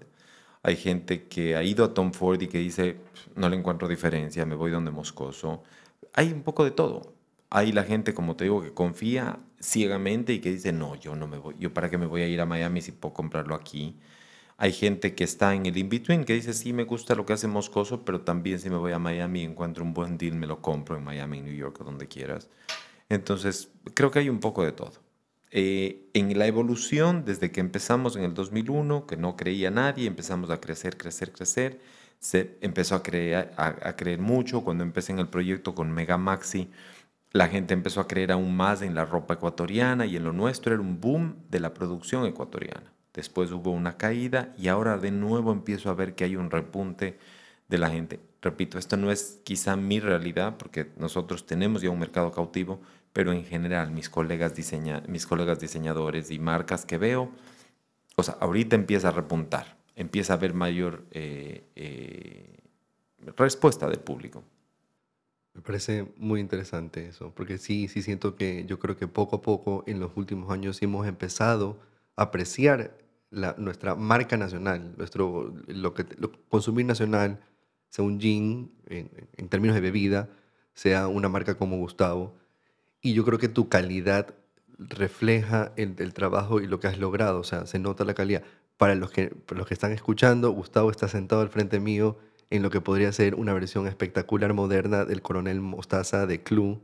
Hay 0.61 0.75
gente 0.75 1.29
que 1.29 1.55
ha 1.55 1.63
ido 1.63 1.85
a 1.85 1.93
Tom 1.93 2.11
Ford 2.11 2.41
y 2.41 2.47
que 2.49 2.57
dice, 2.57 2.97
no 3.37 3.47
le 3.47 3.55
encuentro 3.55 3.87
diferencia, 3.87 4.45
me 4.45 4.55
voy 4.55 4.69
donde 4.69 4.91
Moscoso. 4.91 5.63
Hay 6.11 6.33
un 6.33 6.43
poco 6.43 6.65
de 6.65 6.71
todo. 6.71 7.13
Hay 7.49 7.71
la 7.71 7.85
gente, 7.85 8.13
como 8.13 8.35
te 8.35 8.43
digo, 8.43 8.61
que 8.61 8.73
confía 8.73 9.39
ciegamente 9.57 10.33
y 10.33 10.39
que 10.39 10.51
dice, 10.51 10.73
no, 10.73 10.95
yo 10.95 11.15
no 11.15 11.29
me 11.29 11.37
voy, 11.37 11.55
yo 11.57 11.73
para 11.73 11.89
qué 11.89 11.97
me 11.97 12.07
voy 12.07 12.23
a 12.23 12.27
ir 12.27 12.41
a 12.41 12.45
Miami 12.45 12.81
si 12.81 12.91
puedo 12.91 13.13
comprarlo 13.13 13.55
aquí. 13.55 13.97
Hay 14.61 14.73
gente 14.73 15.15
que 15.15 15.23
está 15.23 15.55
en 15.55 15.65
el 15.65 15.75
in-between, 15.75 16.23
que 16.23 16.35
dice, 16.35 16.53
sí, 16.53 16.71
me 16.71 16.83
gusta 16.83 17.15
lo 17.15 17.25
que 17.25 17.33
hace 17.33 17.47
Moscoso, 17.47 18.05
pero 18.05 18.21
también 18.21 18.59
si 18.59 18.69
me 18.69 18.75
voy 18.75 18.91
a 18.91 18.99
Miami 18.99 19.41
y 19.41 19.45
encuentro 19.45 19.83
un 19.83 19.91
buen 19.91 20.19
deal, 20.19 20.35
me 20.35 20.45
lo 20.45 20.61
compro 20.61 20.95
en 20.95 21.03
Miami, 21.03 21.39
en 21.39 21.45
New 21.45 21.55
York 21.55 21.81
o 21.81 21.83
donde 21.83 22.07
quieras. 22.07 22.47
Entonces, 23.09 23.71
creo 23.95 24.11
que 24.11 24.19
hay 24.19 24.29
un 24.29 24.39
poco 24.39 24.63
de 24.63 24.71
todo. 24.71 24.93
Eh, 25.49 26.11
en 26.13 26.37
la 26.37 26.45
evolución, 26.45 27.25
desde 27.25 27.51
que 27.51 27.59
empezamos 27.59 28.15
en 28.15 28.23
el 28.23 28.35
2001, 28.35 29.07
que 29.07 29.17
no 29.17 29.35
creía 29.35 29.71
nadie, 29.71 30.05
empezamos 30.05 30.51
a 30.51 30.61
crecer, 30.61 30.95
crecer, 30.95 31.31
crecer, 31.31 31.81
se 32.19 32.55
empezó 32.61 32.93
a 32.93 33.01
creer, 33.01 33.51
a, 33.57 33.65
a 33.81 33.95
creer 33.95 34.19
mucho. 34.19 34.63
Cuando 34.63 34.83
empecé 34.83 35.11
en 35.11 35.17
el 35.17 35.27
proyecto 35.27 35.73
con 35.73 35.89
Mega 35.91 36.19
Maxi, 36.19 36.69
la 37.31 37.47
gente 37.47 37.73
empezó 37.73 37.99
a 37.99 38.07
creer 38.07 38.31
aún 38.31 38.55
más 38.55 38.83
en 38.83 38.93
la 38.93 39.05
ropa 39.05 39.33
ecuatoriana 39.33 40.05
y 40.05 40.17
en 40.17 40.23
lo 40.23 40.33
nuestro 40.33 40.71
era 40.71 40.83
un 40.83 41.01
boom 41.01 41.37
de 41.49 41.61
la 41.61 41.73
producción 41.73 42.27
ecuatoriana. 42.27 42.93
Después 43.13 43.51
hubo 43.51 43.71
una 43.71 43.97
caída 43.97 44.53
y 44.57 44.69
ahora 44.69 44.97
de 44.97 45.11
nuevo 45.11 45.51
empiezo 45.51 45.89
a 45.89 45.93
ver 45.93 46.15
que 46.15 46.23
hay 46.23 46.35
un 46.35 46.49
repunte 46.49 47.17
de 47.67 47.77
la 47.77 47.89
gente. 47.89 48.19
Repito, 48.41 48.77
esto 48.77 48.97
no 48.97 49.11
es 49.11 49.39
quizá 49.43 49.75
mi 49.75 49.99
realidad 49.99 50.55
porque 50.57 50.91
nosotros 50.97 51.45
tenemos 51.45 51.81
ya 51.81 51.89
un 51.89 51.99
mercado 51.99 52.31
cautivo, 52.31 52.81
pero 53.13 53.33
en 53.33 53.45
general 53.45 53.91
mis 53.91 54.09
colegas, 54.09 54.55
diseña, 54.55 55.03
mis 55.07 55.27
colegas 55.27 55.59
diseñadores 55.59 56.31
y 56.31 56.39
marcas 56.39 56.85
que 56.85 56.97
veo, 56.97 57.31
o 58.15 58.23
sea, 58.23 58.35
ahorita 58.39 58.75
empieza 58.75 59.09
a 59.09 59.11
repuntar, 59.11 59.77
empieza 59.95 60.33
a 60.33 60.37
haber 60.37 60.53
mayor 60.53 61.05
eh, 61.11 61.63
eh, 61.75 62.59
respuesta 63.37 63.87
del 63.87 63.99
público. 63.99 64.43
Me 65.53 65.61
parece 65.61 66.11
muy 66.15 66.39
interesante 66.39 67.07
eso, 67.07 67.33
porque 67.35 67.57
sí, 67.57 67.89
sí 67.89 68.01
siento 68.01 68.35
que 68.35 68.65
yo 68.65 68.79
creo 68.79 68.95
que 68.95 69.07
poco 69.07 69.37
a 69.37 69.41
poco 69.41 69.83
en 69.85 69.99
los 69.99 70.11
últimos 70.15 70.49
años 70.49 70.81
hemos 70.81 71.05
empezado 71.07 71.77
apreciar 72.21 72.97
la- 73.29 73.55
nuestra 73.57 73.95
marca 73.95 74.37
nacional, 74.37 74.93
nuestro 74.97 75.53
lo 75.67 75.93
que 75.93 76.05
lo- 76.17 76.31
consumir 76.49 76.85
nacional, 76.85 77.39
sea 77.89 78.05
un 78.05 78.19
gin 78.19 78.71
en, 78.87 79.09
en 79.37 79.49
términos 79.49 79.75
de 79.75 79.81
bebida, 79.81 80.29
sea 80.73 81.07
una 81.07 81.29
marca 81.29 81.55
como 81.57 81.77
Gustavo, 81.77 82.33
y 83.01 83.13
yo 83.13 83.25
creo 83.25 83.39
que 83.39 83.49
tu 83.49 83.69
calidad 83.69 84.33
refleja 84.77 85.73
el, 85.75 85.95
el 85.99 86.13
trabajo 86.13 86.61
y 86.61 86.67
lo 86.67 86.79
que 86.79 86.87
has 86.87 86.97
logrado, 86.99 87.39
o 87.39 87.43
sea, 87.43 87.65
se 87.65 87.79
nota 87.79 88.05
la 88.05 88.13
calidad. 88.13 88.43
Para 88.77 88.95
los 88.95 89.11
que, 89.11 89.29
para 89.29 89.59
los 89.59 89.67
que 89.67 89.73
están 89.75 89.91
escuchando, 89.91 90.51
Gustavo 90.51 90.89
está 90.91 91.07
sentado 91.07 91.41
al 91.41 91.49
frente 91.49 91.79
mío 91.79 92.17
en 92.49 92.63
lo 92.63 92.69
que 92.71 92.81
podría 92.81 93.11
ser 93.11 93.35
una 93.35 93.53
versión 93.53 93.87
espectacular 93.87 94.53
moderna 94.53 95.05
del 95.05 95.21
Coronel 95.21 95.61
Mostaza 95.61 96.25
de 96.25 96.41
Clue. 96.43 96.79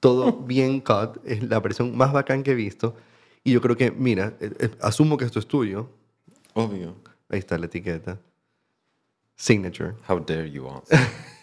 Todo 0.00 0.32
bien 0.46 0.80
cut, 0.80 1.18
es 1.24 1.42
la 1.42 1.60
versión 1.60 1.96
más 1.96 2.12
bacán 2.12 2.42
que 2.42 2.52
he 2.52 2.54
visto. 2.54 2.96
Y 3.44 3.52
yo 3.52 3.60
creo 3.60 3.76
que, 3.76 3.90
mira, 3.90 4.36
eh, 4.40 4.50
eh, 4.58 4.70
asumo 4.80 5.16
que 5.18 5.24
esto 5.26 5.38
es 5.38 5.46
tuyo. 5.46 5.90
Obvio. 6.54 6.96
Ahí 7.28 7.38
está 7.38 7.58
la 7.58 7.66
etiqueta. 7.66 8.18
Signature. 9.36 9.94
How 10.08 10.20
dare 10.20 10.50
you 10.50 10.66
ask? 10.68 10.90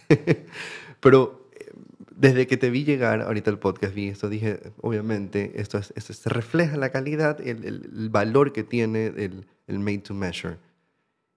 Pero 1.00 1.50
eh, 1.54 1.72
desde 2.16 2.48
que 2.48 2.58
te 2.58 2.70
vi 2.70 2.84
llegar 2.84 3.22
ahorita 3.22 3.52
al 3.52 3.60
podcast, 3.60 3.94
vi 3.94 4.08
esto, 4.08 4.30
dije, 4.30 4.60
obviamente, 4.82 5.52
esto, 5.56 5.78
es, 5.78 5.94
esto 5.96 6.14
se 6.14 6.30
refleja 6.30 6.78
la 6.78 6.92
calidad, 6.92 7.40
el, 7.42 7.66
el- 7.66 7.90
el 7.96 8.10
valor 8.10 8.54
que 8.54 8.64
tiene 8.64 9.08
el, 9.08 9.46
el 9.68 9.80
made 9.80 10.00
to 10.00 10.14
measure. 10.14 10.58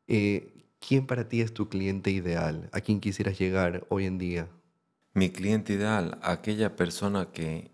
Eh, 0.06 0.50
¿Quién 0.86 1.06
para 1.06 1.28
ti 1.28 1.40
es 1.40 1.52
tu 1.54 1.68
cliente 1.68 2.10
ideal? 2.10 2.68
¿A 2.72 2.80
quién 2.80 3.00
quisieras 3.00 3.38
llegar 3.38 3.86
hoy 3.88 4.04
en 4.04 4.18
día? 4.18 4.48
Mi 5.14 5.30
cliente 5.30 5.72
ideal, 5.72 6.18
aquella 6.22 6.76
persona 6.76 7.30
que, 7.32 7.70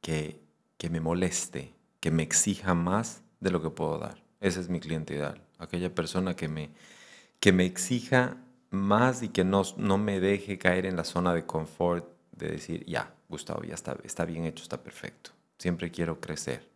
que, 0.00 0.38
que 0.76 0.88
me 0.90 1.00
moleste, 1.00 1.72
que 2.00 2.10
me 2.10 2.22
exija 2.22 2.74
más 2.74 3.22
de 3.40 3.50
lo 3.50 3.62
que 3.62 3.70
puedo 3.70 3.98
dar. 3.98 4.22
Ese 4.40 4.60
es 4.60 4.68
mi 4.68 4.80
cliente 4.80 5.14
ideal. 5.14 5.42
Aquella 5.58 5.94
persona 5.94 6.36
que 6.36 6.48
me, 6.48 6.70
que 7.40 7.52
me 7.52 7.64
exija 7.66 8.36
más 8.70 9.22
y 9.22 9.28
que 9.30 9.44
no, 9.44 9.62
no 9.76 9.98
me 9.98 10.20
deje 10.20 10.58
caer 10.58 10.86
en 10.86 10.96
la 10.96 11.04
zona 11.04 11.34
de 11.34 11.46
confort 11.46 12.08
de 12.32 12.48
decir, 12.50 12.84
ya, 12.86 13.14
Gustavo, 13.28 13.62
ya 13.64 13.74
está, 13.74 13.96
está 14.04 14.24
bien 14.24 14.44
hecho, 14.46 14.62
está 14.62 14.82
perfecto. 14.82 15.32
Siempre 15.58 15.90
quiero 15.90 16.20
crecer. 16.20 16.68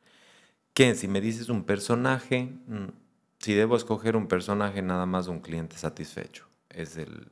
¿Qué? 0.74 0.94
Si 0.94 1.08
me 1.08 1.20
dices 1.20 1.48
un 1.48 1.64
personaje, 1.64 2.44
mm, 2.66 2.88
si 3.40 3.54
debo 3.54 3.76
escoger 3.76 4.16
un 4.16 4.28
personaje, 4.28 4.82
nada 4.82 5.06
más 5.06 5.28
un 5.28 5.40
cliente 5.40 5.76
satisfecho. 5.76 6.46
Es, 6.70 6.96
el- 6.96 7.30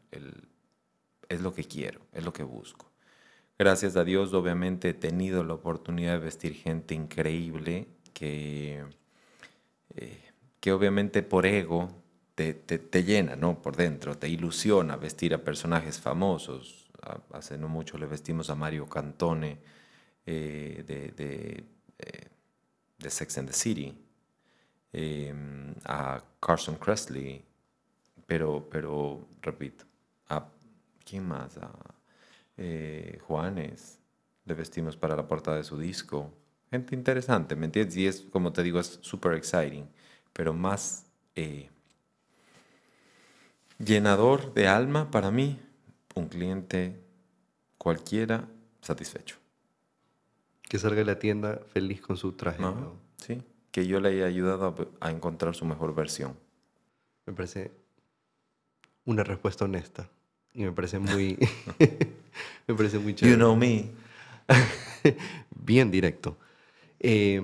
es 1.28 1.40
lo 1.40 1.54
que 1.54 1.64
quiero, 1.64 2.00
es 2.12 2.24
lo 2.24 2.32
que 2.32 2.42
busco. 2.42 2.89
Gracias 3.60 3.94
a 3.96 4.04
Dios, 4.04 4.32
obviamente, 4.32 4.88
he 4.88 4.94
tenido 4.94 5.44
la 5.44 5.52
oportunidad 5.52 6.12
de 6.14 6.24
vestir 6.24 6.54
gente 6.54 6.94
increíble 6.94 7.88
que, 8.14 8.82
eh, 9.96 10.30
que 10.60 10.72
obviamente 10.72 11.22
por 11.22 11.44
ego 11.44 11.90
te, 12.34 12.54
te- 12.54 13.04
llena, 13.04 13.36
¿no? 13.36 13.60
Por 13.60 13.76
dentro, 13.76 14.16
te 14.16 14.30
ilusiona 14.30 14.96
vestir 14.96 15.34
a 15.34 15.44
personajes 15.44 16.00
famosos. 16.00 16.90
Hace 17.32 17.58
no 17.58 17.68
mucho 17.68 17.98
le 17.98 18.06
vestimos 18.06 18.48
a 18.48 18.54
Mario 18.54 18.88
Cantone 18.88 19.58
eh, 20.24 20.82
de, 20.86 21.08
de, 21.12 21.64
eh, 21.98 22.28
de 22.98 23.10
Sex 23.10 23.38
and 23.38 23.48
the 23.48 23.54
City, 23.54 23.94
a 25.84 26.22
Carson 26.40 26.76
Kressley, 26.76 27.44
pero, 28.26 28.68
pero 28.70 29.26
repito, 29.42 29.84
a 30.28 30.46
¿quién 31.04 31.26
más? 31.26 31.58
Eh, 32.62 33.18
Juanes, 33.26 33.98
le 34.44 34.52
vestimos 34.54 34.94
para 34.94 35.16
la 35.16 35.26
portada 35.26 35.56
de 35.56 35.64
su 35.64 35.78
disco. 35.78 36.30
Gente 36.70 36.94
interesante, 36.94 37.56
¿me 37.56 37.64
entiendes? 37.64 37.96
Y 37.96 38.06
es, 38.06 38.20
como 38.30 38.52
te 38.52 38.62
digo, 38.62 38.78
es 38.78 38.98
súper 39.00 39.32
exciting, 39.32 39.88
pero 40.34 40.52
más 40.52 41.06
eh, 41.34 41.70
llenador 43.78 44.52
de 44.52 44.68
alma 44.68 45.10
para 45.10 45.30
mí, 45.30 45.58
un 46.14 46.28
cliente 46.28 47.00
cualquiera 47.78 48.46
satisfecho. 48.82 49.36
Que 50.68 50.78
salga 50.78 50.96
de 50.96 51.06
la 51.06 51.18
tienda 51.18 51.62
feliz 51.72 52.02
con 52.02 52.18
su 52.18 52.32
traje. 52.32 52.60
¿no? 52.60 52.74
¿no? 52.74 52.96
Sí, 53.16 53.42
que 53.72 53.86
yo 53.86 54.00
le 54.00 54.10
haya 54.10 54.26
ayudado 54.26 54.92
a, 55.00 55.08
a 55.08 55.10
encontrar 55.10 55.54
su 55.54 55.64
mejor 55.64 55.94
versión. 55.94 56.36
Me 57.24 57.32
parece 57.32 57.72
una 59.06 59.24
respuesta 59.24 59.64
honesta. 59.64 60.10
Y 60.52 60.64
me 60.64 60.72
parece 60.72 60.98
muy... 60.98 61.38
me 62.66 62.74
parece 62.74 62.98
muy 62.98 63.14
chévere. 63.14 63.36
You 63.36 63.38
know 63.38 63.56
me. 63.56 63.90
Bien 65.64 65.90
directo. 65.90 66.36
Eh, 66.98 67.42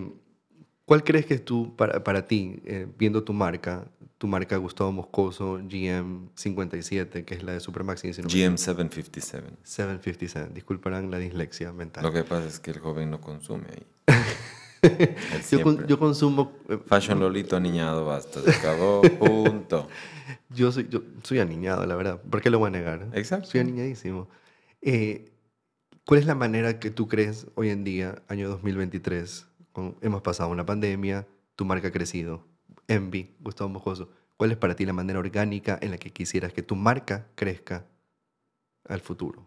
¿Cuál 0.84 1.02
crees 1.02 1.26
que 1.26 1.34
es 1.34 1.44
tú, 1.44 1.74
para, 1.76 2.04
para 2.04 2.26
ti, 2.26 2.60
eh, 2.64 2.86
viendo 2.96 3.24
tu 3.24 3.32
marca, 3.32 3.86
tu 4.18 4.26
marca 4.28 4.56
Gustavo 4.56 4.92
Moscoso 4.92 5.58
GM57, 5.58 7.24
que 7.24 7.34
es 7.34 7.42
la 7.42 7.52
de 7.52 7.60
Supermaxi, 7.60 8.12
si 8.12 8.22
no 8.22 8.28
me 8.28 8.34
GM 8.34 8.56
757. 8.56 9.48
757, 9.64 10.54
disculparán 10.54 11.10
la 11.10 11.18
dislexia 11.18 11.72
mental. 11.72 12.04
Lo 12.04 12.12
que 12.12 12.22
pasa 12.22 12.46
es 12.46 12.60
que 12.60 12.70
el 12.70 12.78
joven 12.78 13.10
no 13.10 13.20
consume 13.20 13.66
ahí. 13.70 13.86
Con- 15.62 15.86
yo 15.88 15.98
consumo... 15.98 16.52
eh, 16.68 16.78
Fashion 16.86 17.18
Lolito 17.18 17.56
aniñado, 17.56 18.04
basta, 18.04 18.40
se 18.40 18.50
acabó, 18.50 19.02
punto. 19.18 19.88
Yo 20.50 20.70
soy, 20.70 20.86
yo 20.88 21.02
soy 21.24 21.40
aniñado, 21.40 21.84
la 21.86 21.96
verdad. 21.96 22.20
¿Por 22.22 22.40
qué 22.40 22.50
lo 22.50 22.60
voy 22.60 22.68
a 22.68 22.70
negar? 22.70 23.08
Exacto. 23.14 23.50
Soy 23.50 23.60
aniñadísimo. 23.60 24.28
Eh, 24.82 25.32
¿Cuál 26.06 26.20
es 26.20 26.26
la 26.26 26.34
manera 26.34 26.80
que 26.80 26.90
tú 26.90 27.08
crees 27.08 27.48
hoy 27.56 27.70
en 27.70 27.84
día, 27.84 28.22
año 28.28 28.48
2023? 28.48 29.46
con- 29.72 29.96
hemos 30.02 30.22
pasado 30.22 30.50
una 30.50 30.66
pandemia, 30.66 31.26
tu 31.56 31.64
marca 31.66 31.88
ha 31.88 31.92
crecido. 31.92 32.44
Envy, 32.88 33.36
Gustavo 33.40 33.68
Mojoso. 33.70 34.10
¿Cuál 34.36 34.52
es 34.52 34.56
para 34.58 34.76
ti 34.76 34.86
la 34.86 34.92
manera 34.94 35.18
orgánica 35.18 35.78
en 35.82 35.90
la 35.92 35.98
que 35.98 36.10
quisieras 36.12 36.52
que 36.52 36.62
tu 36.62 36.76
marca 36.76 37.28
crezca 37.34 37.86
al 38.88 39.00
futuro? 39.00 39.46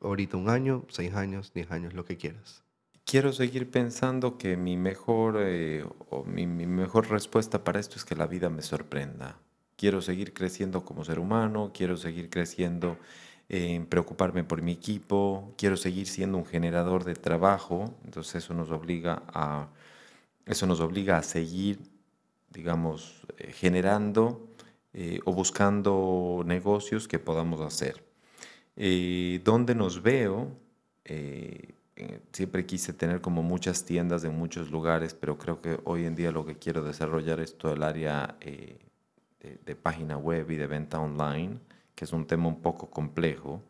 Ahorita 0.00 0.36
un 0.36 0.48
año, 0.48 0.84
seis 0.88 1.14
años, 1.14 1.52
diez 1.54 1.70
años, 1.70 1.94
lo 1.94 2.04
que 2.04 2.16
quieras. 2.16 2.62
Quiero 3.04 3.32
seguir 3.32 3.70
pensando 3.70 4.36
que 4.38 4.56
mi 4.56 4.76
mejor, 4.76 5.36
eh, 5.40 5.84
mi 6.26 6.46
mejor 6.46 7.08
respuesta 7.10 7.64
para 7.64 7.80
esto 7.80 7.96
es 7.96 8.04
que 8.04 8.16
la 8.16 8.26
vida 8.26 8.50
me 8.50 8.62
sorprenda. 8.62 9.38
Quiero 9.76 10.00
seguir 10.02 10.32
creciendo 10.32 10.84
como 10.84 11.04
ser 11.04 11.18
humano, 11.18 11.70
quiero 11.74 11.96
seguir 11.96 12.30
creciendo 12.30 12.98
en 13.48 13.86
preocuparme 13.86 14.44
por 14.44 14.62
mi 14.62 14.72
equipo, 14.72 15.54
quiero 15.56 15.76
seguir 15.76 16.06
siendo 16.06 16.38
un 16.38 16.46
generador 16.46 17.04
de 17.04 17.14
trabajo, 17.14 17.94
entonces 18.04 18.36
eso 18.36 18.54
nos 18.54 18.70
obliga 18.70 19.22
a, 19.28 19.68
eso 20.46 20.66
nos 20.66 20.80
obliga 20.80 21.18
a 21.18 21.22
seguir, 21.22 21.78
digamos, 22.50 23.26
eh, 23.38 23.52
generando 23.52 24.48
eh, 24.92 25.20
o 25.24 25.32
buscando 25.32 26.42
negocios 26.44 27.06
que 27.08 27.18
podamos 27.18 27.60
hacer. 27.60 28.02
Eh, 28.76 29.40
¿Dónde 29.44 29.74
nos 29.74 30.02
veo? 30.02 30.50
Eh, 31.04 31.74
eh, 31.96 32.20
siempre 32.30 32.66
quise 32.66 32.92
tener 32.92 33.22
como 33.22 33.42
muchas 33.42 33.84
tiendas 33.84 34.24
en 34.24 34.36
muchos 34.36 34.70
lugares, 34.70 35.14
pero 35.14 35.38
creo 35.38 35.62
que 35.62 35.78
hoy 35.84 36.04
en 36.04 36.14
día 36.14 36.30
lo 36.30 36.44
que 36.44 36.56
quiero 36.56 36.84
desarrollar 36.84 37.40
es 37.40 37.56
todo 37.56 37.72
el 37.72 37.82
área 37.82 38.36
eh, 38.40 38.78
de 39.40 39.76
página 39.76 40.18
web 40.18 40.50
y 40.50 40.56
de 40.56 40.66
venta 40.66 41.00
online, 41.00 41.58
que 41.96 42.04
es 42.04 42.12
un 42.12 42.26
tema 42.26 42.46
un 42.46 42.62
poco 42.62 42.88
complejo. 42.88 43.62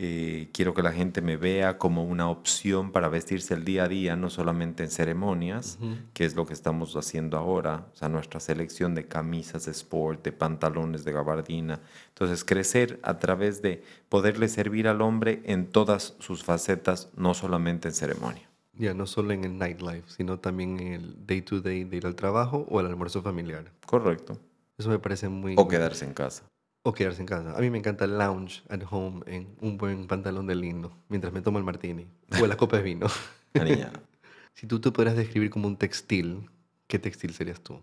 Eh, 0.00 0.50
quiero 0.52 0.74
que 0.74 0.82
la 0.82 0.92
gente 0.92 1.20
me 1.20 1.36
vea 1.36 1.76
como 1.76 2.04
una 2.04 2.30
opción 2.30 2.92
para 2.92 3.08
vestirse 3.08 3.54
el 3.54 3.64
día 3.64 3.84
a 3.84 3.88
día, 3.88 4.14
no 4.14 4.30
solamente 4.30 4.84
en 4.84 4.90
ceremonias, 4.90 5.76
que 6.14 6.24
es 6.24 6.36
lo 6.36 6.46
que 6.46 6.52
estamos 6.52 6.94
haciendo 6.94 7.36
ahora, 7.36 7.88
o 7.92 7.96
sea, 7.96 8.08
nuestra 8.08 8.38
selección 8.38 8.94
de 8.94 9.08
camisas 9.08 9.64
de 9.64 9.72
sport, 9.72 10.22
de 10.22 10.30
pantalones 10.30 11.04
de 11.04 11.10
gabardina. 11.10 11.80
Entonces, 12.10 12.44
crecer 12.44 13.00
a 13.02 13.18
través 13.18 13.60
de 13.60 13.82
poderle 14.08 14.46
servir 14.46 14.86
al 14.86 15.02
hombre 15.02 15.42
en 15.44 15.66
todas 15.66 16.14
sus 16.20 16.44
facetas, 16.44 17.10
no 17.16 17.34
solamente 17.34 17.88
en 17.88 17.94
ceremonia. 17.94 18.48
Ya 18.74 18.94
no 18.94 19.04
solo 19.06 19.32
en 19.32 19.42
el 19.42 19.58
nightlife, 19.58 20.04
sino 20.06 20.38
también 20.38 20.78
en 20.78 20.92
el 20.92 21.26
day 21.26 21.42
to 21.42 21.60
day 21.60 21.82
de 21.82 21.96
ir 21.96 22.06
al 22.06 22.14
trabajo 22.14 22.64
o 22.70 22.78
al 22.78 22.86
almuerzo 22.86 23.20
familiar. 23.20 23.72
Correcto. 23.84 24.38
Eso 24.78 24.90
me 24.90 25.00
parece 25.00 25.28
muy... 25.28 25.56
O 25.58 25.66
quedarse 25.66 26.04
en 26.04 26.14
casa. 26.14 26.44
O 26.82 26.92
quedarse 26.94 27.20
en 27.20 27.26
casa. 27.26 27.56
A 27.56 27.60
mí 27.60 27.70
me 27.70 27.78
encanta 27.78 28.04
el 28.04 28.16
lounge 28.16 28.62
at 28.68 28.80
home 28.90 29.20
en 29.26 29.54
un 29.60 29.76
buen 29.76 30.06
pantalón 30.06 30.46
de 30.46 30.54
lindo, 30.54 30.96
mientras 31.08 31.32
me 31.32 31.42
tomo 31.42 31.58
el 31.58 31.64
martini 31.64 32.06
o 32.40 32.46
la 32.46 32.56
copa 32.56 32.76
de 32.78 32.82
vino. 32.82 33.06
Si 34.54 34.66
tú 34.66 34.80
te 34.80 34.90
pudieras 34.90 35.16
describir 35.16 35.50
como 35.50 35.68
un 35.68 35.76
textil, 35.76 36.50
¿qué 36.88 36.98
textil 36.98 37.32
serías 37.32 37.60
tú? 37.60 37.80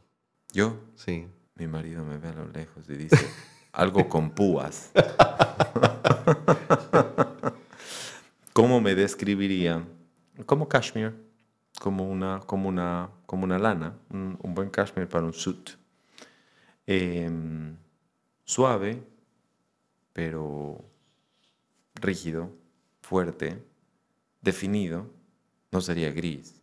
Yo, 0.51 0.77
Sí. 0.95 1.25
mi 1.55 1.67
marido 1.67 2.03
me 2.03 2.17
ve 2.17 2.27
a 2.27 2.34
lo 2.34 2.47
lejos 2.49 2.89
y 2.89 2.95
dice, 2.95 3.29
algo 3.71 4.10
con 4.10 4.31
púas. 4.31 4.91
¿Cómo 8.53 8.81
me 8.81 8.93
describiría? 8.95 9.86
Como 10.45 10.67
cashmere, 10.67 11.13
como 11.79 12.10
una, 12.10 12.41
como 12.45 12.67
una, 12.69 13.10
como 13.25 13.45
una 13.45 13.58
lana, 13.58 13.93
un, 14.10 14.38
un 14.41 14.53
buen 14.53 14.69
cashmere 14.69 15.08
para 15.08 15.25
un 15.25 15.34
suit. 15.34 15.71
Em, 16.88 17.75
suave, 18.45 19.03
pero 20.13 20.84
rígido, 21.95 22.51
fuerte, 23.01 23.62
definido. 24.41 25.08
No 25.71 25.81
sería 25.81 26.12
gris, 26.12 26.62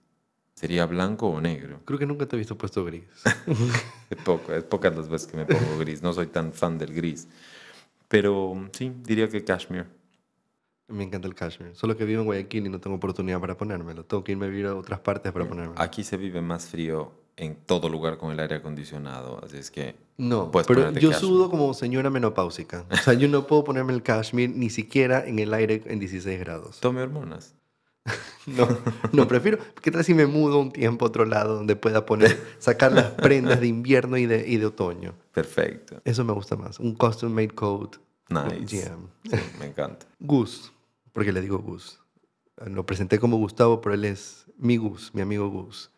sería 0.54 0.86
blanco 0.86 1.28
o 1.28 1.40
negro. 1.40 1.80
Creo 1.84 1.98
que 1.98 2.06
nunca 2.06 2.24
te 2.26 2.36
he 2.36 2.38
visto 2.38 2.56
puesto 2.56 2.84
gris. 2.84 3.04
Es 4.10 4.18
poco, 4.18 4.52
es 4.52 4.62
pocas 4.64 4.94
las 4.94 5.08
veces 5.08 5.26
que 5.26 5.38
me 5.38 5.46
pongo 5.46 5.78
gris, 5.78 6.02
no 6.02 6.12
soy 6.12 6.26
tan 6.26 6.52
fan 6.52 6.76
del 6.76 6.92
gris. 6.94 7.28
Pero 8.08 8.68
sí, 8.72 8.92
diría 9.02 9.26
que 9.28 9.42
cashmere. 9.42 9.86
me 10.88 11.04
encanta 11.04 11.26
el 11.26 11.34
cashmere. 11.34 11.74
Solo 11.74 11.96
que 11.96 12.04
vivo 12.04 12.20
en 12.20 12.26
Guayaquil 12.26 12.66
y 12.66 12.68
no 12.68 12.78
tengo 12.78 12.96
oportunidad 12.96 13.40
para 13.40 13.56
ponérmelo. 13.56 14.04
Tengo 14.04 14.22
que 14.22 14.32
irme 14.32 14.44
a 14.44 14.48
vivir 14.50 14.66
a 14.66 14.74
otras 14.74 15.00
partes 15.00 15.32
para 15.32 15.48
ponérmelo. 15.48 15.80
Aquí 15.80 16.04
se 16.04 16.18
vive 16.18 16.42
más 16.42 16.66
frío 16.66 17.21
en 17.36 17.56
todo 17.56 17.88
lugar 17.88 18.18
con 18.18 18.30
el 18.32 18.40
aire 18.40 18.56
acondicionado, 18.56 19.40
así 19.44 19.56
es 19.56 19.70
que 19.70 19.96
No, 20.18 20.50
pero 20.50 20.90
yo 20.90 21.10
cashmere. 21.10 21.14
sudo 21.14 21.50
como 21.50 21.72
señora 21.74 22.10
menopáusica. 22.10 22.84
O 22.90 22.96
sea, 22.96 23.14
yo 23.14 23.28
no 23.28 23.46
puedo 23.46 23.64
ponerme 23.64 23.92
el 23.94 24.02
cashmere 24.02 24.48
ni 24.52 24.70
siquiera 24.70 25.26
en 25.26 25.38
el 25.38 25.52
aire 25.54 25.82
en 25.86 25.98
16 25.98 26.38
grados. 26.40 26.80
tome 26.80 27.02
hormonas. 27.02 27.54
No, 28.44 28.66
no, 29.12 29.28
prefiero. 29.28 29.58
¿Qué 29.80 29.92
tal 29.92 30.02
si 30.04 30.14
me 30.14 30.26
mudo 30.26 30.58
un 30.58 30.72
tiempo 30.72 31.04
a 31.04 31.08
otro 31.08 31.24
lado 31.24 31.54
donde 31.54 31.76
pueda 31.76 32.04
poner, 32.04 32.36
sacar 32.58 32.90
las 32.90 33.12
prendas 33.12 33.60
de 33.60 33.68
invierno 33.68 34.16
y 34.16 34.26
de, 34.26 34.44
y 34.48 34.56
de 34.56 34.66
otoño? 34.66 35.14
Perfecto. 35.32 36.00
Eso 36.04 36.24
me 36.24 36.32
gusta 36.32 36.56
más. 36.56 36.80
Un 36.80 36.96
custom 36.96 37.30
made 37.32 37.50
coat. 37.50 37.98
Nice. 38.28 38.88
GM. 38.88 39.06
Sí, 39.30 39.36
me 39.60 39.66
encanta. 39.66 40.06
Gus, 40.18 40.72
porque 41.12 41.30
le 41.32 41.40
digo 41.40 41.58
Gus. 41.58 42.00
Lo 42.66 42.84
presenté 42.84 43.20
como 43.20 43.36
Gustavo, 43.36 43.80
pero 43.80 43.94
él 43.94 44.04
es 44.06 44.46
mi 44.58 44.76
Gus, 44.76 45.14
mi 45.14 45.20
amigo 45.20 45.48
Gus. 45.48 45.92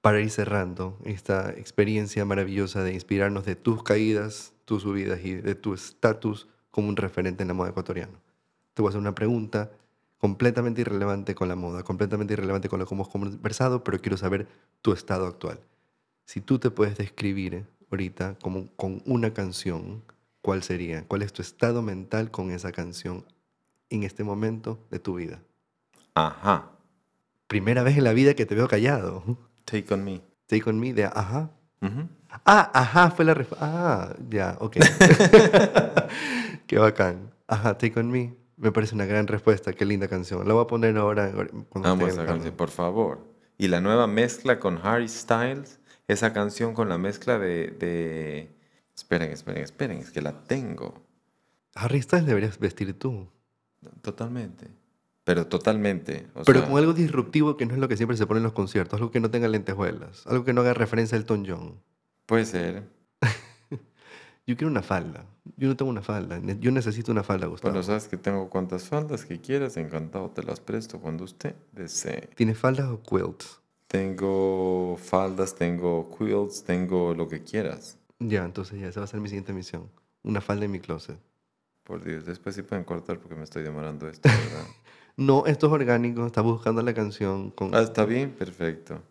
Para 0.00 0.20
ir 0.20 0.30
cerrando 0.30 0.98
esta 1.04 1.50
experiencia 1.50 2.24
maravillosa 2.24 2.82
de 2.82 2.94
inspirarnos 2.94 3.44
de 3.44 3.56
tus 3.56 3.82
caídas, 3.82 4.54
tus 4.64 4.82
subidas 4.82 5.20
y 5.24 5.34
de 5.34 5.54
tu 5.54 5.74
estatus 5.74 6.48
como 6.70 6.88
un 6.88 6.96
referente 6.96 7.42
en 7.42 7.48
la 7.48 7.54
moda 7.54 7.70
ecuatoriana. 7.70 8.18
Te 8.74 8.82
voy 8.82 8.88
a 8.88 8.90
hacer 8.90 9.00
una 9.00 9.14
pregunta 9.14 9.70
completamente 10.18 10.82
irrelevante 10.82 11.34
con 11.34 11.48
la 11.48 11.56
moda, 11.56 11.82
completamente 11.82 12.34
irrelevante 12.34 12.68
con 12.68 12.78
lo 12.78 12.86
que 12.86 12.94
hemos 12.94 13.08
conversado, 13.08 13.82
pero 13.84 14.00
quiero 14.00 14.16
saber 14.16 14.46
tu 14.82 14.92
estado 14.92 15.26
actual. 15.26 15.60
Si 16.24 16.40
tú 16.40 16.58
te 16.58 16.70
puedes 16.70 16.96
describir 16.96 17.66
ahorita 17.90 18.36
como 18.40 18.68
con 18.76 19.02
una 19.04 19.34
canción, 19.34 20.02
¿cuál 20.42 20.62
sería? 20.62 21.06
¿Cuál 21.06 21.22
es 21.22 21.32
tu 21.32 21.42
estado 21.42 21.82
mental 21.82 22.30
con 22.30 22.50
esa 22.50 22.70
canción 22.70 23.24
en 23.88 24.04
este 24.04 24.24
momento 24.24 24.78
de 24.90 24.98
tu 24.98 25.16
vida? 25.16 25.42
Ajá. 26.14 26.70
Primera 27.46 27.82
vez 27.82 27.96
en 27.98 28.04
la 28.04 28.12
vida 28.12 28.34
que 28.34 28.46
te 28.46 28.54
veo 28.54 28.68
callado. 28.68 29.49
Take 29.70 29.94
on 29.94 30.04
me. 30.04 30.20
Take 30.46 30.68
on 30.68 30.80
me 30.80 30.92
de 30.92 31.04
ajá. 31.04 31.50
Ujú. 31.80 32.08
Ah, 32.44 32.70
ajá, 32.74 33.10
fue 33.10 33.24
la 33.24 33.34
respuesta. 33.34 33.66
Ah, 33.68 34.16
ya, 34.28 34.56
ok. 34.60 34.76
Qué 36.66 36.78
bacán. 36.78 37.32
Ajá, 37.46 37.76
Take 37.78 37.98
on 37.98 38.10
me. 38.10 38.34
Me 38.56 38.72
parece 38.72 38.94
una 38.94 39.06
gran 39.06 39.26
respuesta. 39.26 39.72
Qué 39.72 39.84
linda 39.84 40.08
canción. 40.08 40.46
La 40.46 40.54
voy 40.54 40.64
a 40.64 40.66
poner 40.66 40.96
ahora 40.96 41.28
el 41.28 41.34
carro. 41.36 42.26
canción, 42.26 42.54
por 42.56 42.70
favor. 42.70 43.26
Y 43.56 43.68
la 43.68 43.80
nueva 43.80 44.06
mezcla 44.06 44.58
con 44.58 44.78
Harry 44.82 45.08
Styles, 45.08 45.80
esa 46.08 46.32
canción 46.32 46.74
con 46.74 46.88
la 46.88 46.98
mezcla 46.98 47.38
de, 47.38 47.68
de... 47.68 48.50
Esperen, 48.94 49.30
esperen, 49.30 49.62
esperen, 49.62 49.98
es 49.98 50.10
que 50.10 50.20
la 50.20 50.44
tengo. 50.44 51.02
Harry 51.74 52.02
Styles 52.02 52.26
deberías 52.26 52.58
vestir 52.58 52.98
tú. 52.98 53.28
Totalmente. 54.02 54.66
Pero 55.30 55.46
totalmente. 55.46 56.26
o 56.34 56.42
Pero 56.42 56.58
sea, 56.58 56.68
con 56.68 56.76
algo 56.76 56.92
disruptivo 56.92 57.56
que 57.56 57.64
no 57.64 57.74
es 57.74 57.78
lo 57.78 57.86
que 57.86 57.96
siempre 57.96 58.16
se 58.16 58.26
pone 58.26 58.38
en 58.38 58.42
los 58.42 58.52
conciertos. 58.52 58.98
Algo 58.98 59.12
que 59.12 59.20
no 59.20 59.30
tenga 59.30 59.46
lentejuelas. 59.46 60.26
Algo 60.26 60.44
que 60.44 60.52
no 60.52 60.62
haga 60.62 60.74
referencia 60.74 61.14
a 61.16 61.20
Elton 61.20 61.44
John. 61.46 61.80
Puede 62.26 62.44
ser. 62.46 62.82
Yo 64.44 64.56
quiero 64.56 64.66
una 64.66 64.82
falda. 64.82 65.24
Yo 65.56 65.68
no 65.68 65.76
tengo 65.76 65.88
una 65.88 66.02
falda. 66.02 66.40
Yo 66.58 66.72
necesito 66.72 67.12
una 67.12 67.22
falda, 67.22 67.46
Gustavo. 67.46 67.70
Bueno, 67.70 67.84
sabes 67.84 68.08
que 68.08 68.16
tengo 68.16 68.50
cuantas 68.50 68.88
faldas 68.88 69.24
que 69.24 69.40
quieras, 69.40 69.76
encantado 69.76 70.30
te 70.30 70.42
las 70.42 70.58
presto 70.58 70.98
cuando 70.98 71.22
usted 71.22 71.54
desee. 71.70 72.28
¿Tienes 72.34 72.58
faldas 72.58 72.88
o 72.88 73.00
quilts? 73.00 73.60
Tengo 73.86 74.96
faldas, 75.00 75.54
tengo 75.54 76.10
quilts, 76.18 76.64
tengo 76.64 77.14
lo 77.14 77.28
que 77.28 77.44
quieras. 77.44 77.98
Ya, 78.18 78.44
entonces 78.44 78.80
ya, 78.80 78.88
esa 78.88 78.98
va 78.98 79.04
a 79.04 79.06
ser 79.06 79.20
mi 79.20 79.28
siguiente 79.28 79.52
misión. 79.52 79.88
Una 80.24 80.40
falda 80.40 80.64
en 80.64 80.72
mi 80.72 80.80
closet. 80.80 81.20
Por 81.84 82.02
Dios, 82.02 82.26
después 82.26 82.56
sí 82.56 82.62
pueden 82.62 82.84
cortar 82.84 83.20
porque 83.20 83.36
me 83.36 83.44
estoy 83.44 83.62
demorando 83.62 84.08
esto, 84.08 84.28
¿verdad? 84.28 84.66
No, 85.20 85.44
esto 85.44 85.66
es 85.66 85.72
orgánico. 85.74 86.24
Está 86.24 86.40
buscando 86.40 86.80
la 86.80 86.94
canción 86.94 87.50
con... 87.50 87.74
ah, 87.74 87.82
está 87.82 88.06
bien, 88.06 88.30
perfecto. 88.30 89.02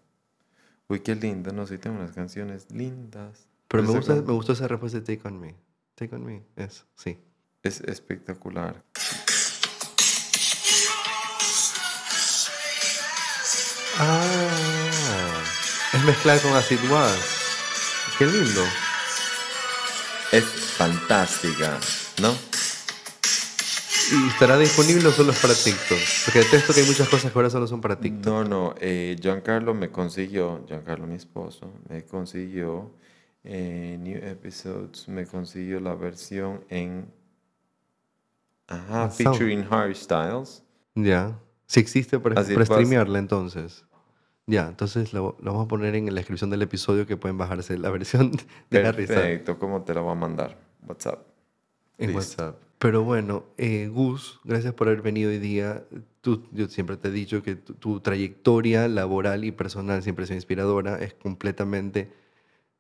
Uy, 0.88 1.01
qué 1.01 1.14
lindo, 1.14 1.53
no 1.53 1.68
sé, 1.68 1.78
tengo 1.78 1.97
unas 1.97 2.14
canciones 2.14 2.66
lindas. 2.72 3.45
Pero 3.68 3.84
me, 3.84 3.89
gusta, 3.89 4.16
me 4.16 4.34
gustó 4.34 4.53
esa 4.53 4.68
respuesta 4.68 4.99
de 4.99 5.05
Take 5.05 5.28
On 5.28 5.39
Me. 5.39 5.55
Take 5.93 6.16
On 6.16 6.26
Me, 6.26 6.41
eso, 6.55 6.84
sí. 6.95 7.20
Es 7.62 7.82
espectacular. 7.82 8.84
Ah, 13.99 15.43
es 15.93 16.03
mezclar 16.05 16.41
con 16.41 16.55
Acid 16.55 16.80
Was. 16.89 17.20
Qué 18.18 18.26
lindo. 18.26 18.64
Es 20.32 20.43
fantástica, 20.43 21.78
¿no? 22.20 22.49
¿Y 24.12 24.28
estará 24.28 24.57
disponible 24.57 25.07
o 25.07 25.12
solo 25.12 25.32
es 25.32 25.39
para 25.39 25.53
TikTok? 25.53 25.97
Porque 26.26 26.39
detesto 26.39 26.74
que 26.74 26.82
hay 26.82 26.88
muchas 26.88 27.07
cosas 27.07 27.32
que 27.32 27.38
ahora 27.38 27.49
solo 27.49 27.68
son 27.68 27.80
para 27.80 27.99
TikTok. 27.99 28.26
No, 28.26 28.43
no, 28.43 28.76
eh, 28.80 29.16
Giancarlo 29.22 29.74
me 29.74 29.91
consiguió, 29.91 30.66
Giancarlo 30.68 31.05
mi 31.05 31.16
esposo, 31.16 31.72
me 31.89 32.03
consiguió 32.03 32.91
eh, 33.43 33.97
New 33.99 34.18
Episodes, 34.18 35.07
me 35.07 35.26
consiguió 35.26 35.80
la 35.80 35.93
versión 35.95 36.64
en... 36.70 37.12
Ajá, 38.68 39.10
Sound. 39.10 39.38
featuring 39.38 39.68
Harry 39.70 39.95
Styles. 39.95 40.64
Ya. 40.95 41.38
Si 41.68 41.80
existe 41.80 42.20
para, 42.20 42.36
para 42.36 42.66
streamearla 42.66 43.20
entonces. 43.20 43.86
Ya, 44.47 44.68
entonces 44.68 45.14
lo, 45.14 45.38
lo 45.39 45.51
vamos 45.51 45.66
a 45.66 45.68
poner 45.68 45.93
en 45.95 46.07
la 46.07 46.14
descripción 46.16 46.49
del 46.49 46.64
episodio 46.64 47.05
que 47.05 47.18
pueden 47.18 47.38
bajarse 47.38 47.78
la 47.78 47.89
versión 47.91 48.32
de 48.72 48.88
Harry 48.88 49.03
Styles 49.03 49.22
Perfecto, 49.22 49.60
¿cómo 49.60 49.84
te 49.84 49.93
la 49.93 50.01
voy 50.01 50.14
a 50.14 50.16
mandar? 50.16 50.57
WhatsApp. 50.88 51.20
en 51.99 52.14
Listo. 52.14 52.43
WhatsApp. 52.43 52.68
Pero 52.80 53.04
bueno, 53.04 53.44
eh, 53.58 53.90
Gus, 53.92 54.40
gracias 54.46 54.74
por 54.74 54.88
haber 54.88 55.02
venido 55.02 55.30
hoy 55.30 55.38
día. 55.40 55.84
Tú, 56.22 56.48
yo 56.54 56.68
siempre 56.70 56.96
te 56.96 57.10
he 57.10 57.12
dicho 57.12 57.44
que 57.44 57.56
tu, 57.56 57.74
tu 57.74 58.00
trayectoria 58.00 58.88
laboral 58.88 59.44
y 59.44 59.52
personal 59.52 60.02
siempre 60.02 60.24
es 60.26 60.32
inspiradora. 60.32 60.98
Es 60.98 61.14
completamente 61.14 62.10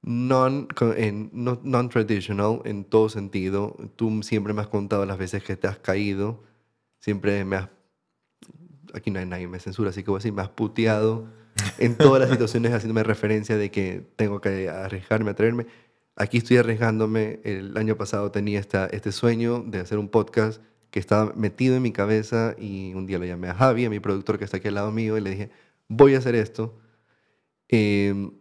non, 0.01 0.67
co- 0.73 0.93
en- 0.95 1.29
no- 1.33 1.59
non-traditional 1.63 2.61
en 2.63 2.85
todo 2.85 3.09
sentido. 3.09 3.75
Tú 3.97 4.23
siempre 4.23 4.53
me 4.53 4.61
has 4.61 4.67
contado 4.69 5.05
las 5.05 5.17
veces 5.17 5.43
que 5.43 5.57
te 5.57 5.67
has 5.67 5.79
caído. 5.79 6.43
Siempre 6.99 7.43
me 7.43 7.57
has... 7.57 7.69
Aquí 8.93 9.11
no 9.11 9.19
hay 9.19 9.25
nadie 9.25 9.47
me 9.47 9.59
censura, 9.59 9.89
así 9.91 10.01
que 10.03 10.09
voy 10.11 10.17
a 10.17 10.19
decir, 10.19 10.33
me 10.33 10.41
has 10.41 10.49
puteado 10.49 11.27
en 11.77 11.95
todas 11.97 12.21
las 12.21 12.29
situaciones 12.31 12.71
haciéndome 12.71 13.03
referencia 13.03 13.57
de 13.57 13.69
que 13.69 14.01
tengo 14.15 14.39
que 14.39 14.69
arriesgarme, 14.69 15.31
atreverme. 15.31 15.67
Aquí 16.19 16.37
estoy 16.37 16.57
arriesgándome. 16.57 17.39
El 17.43 17.75
año 17.77 17.95
pasado 17.95 18.29
tenía 18.29 18.59
esta, 18.59 18.85
este 18.87 19.11
sueño 19.11 19.63
de 19.65 19.79
hacer 19.79 19.97
un 19.97 20.09
podcast 20.09 20.61
que 20.91 20.99
estaba 20.99 21.33
metido 21.35 21.75
en 21.75 21.81
mi 21.81 21.91
cabeza 21.91 22.55
y 22.59 22.93
un 22.93 23.05
día 23.07 23.17
lo 23.19 23.25
llamé 23.25 23.47
a 23.47 23.53
Javi, 23.55 23.85
a 23.85 23.89
mi 23.89 23.99
productor 23.99 24.37
que 24.37 24.43
está 24.45 24.57
aquí 24.57 24.67
al 24.67 24.75
lado 24.75 24.91
mío, 24.91 25.17
y 25.17 25.21
le 25.21 25.29
dije, 25.31 25.49
voy 25.87 26.15
a 26.15 26.17
hacer 26.17 26.35
esto. 26.35 26.77
Eh, 27.69 28.31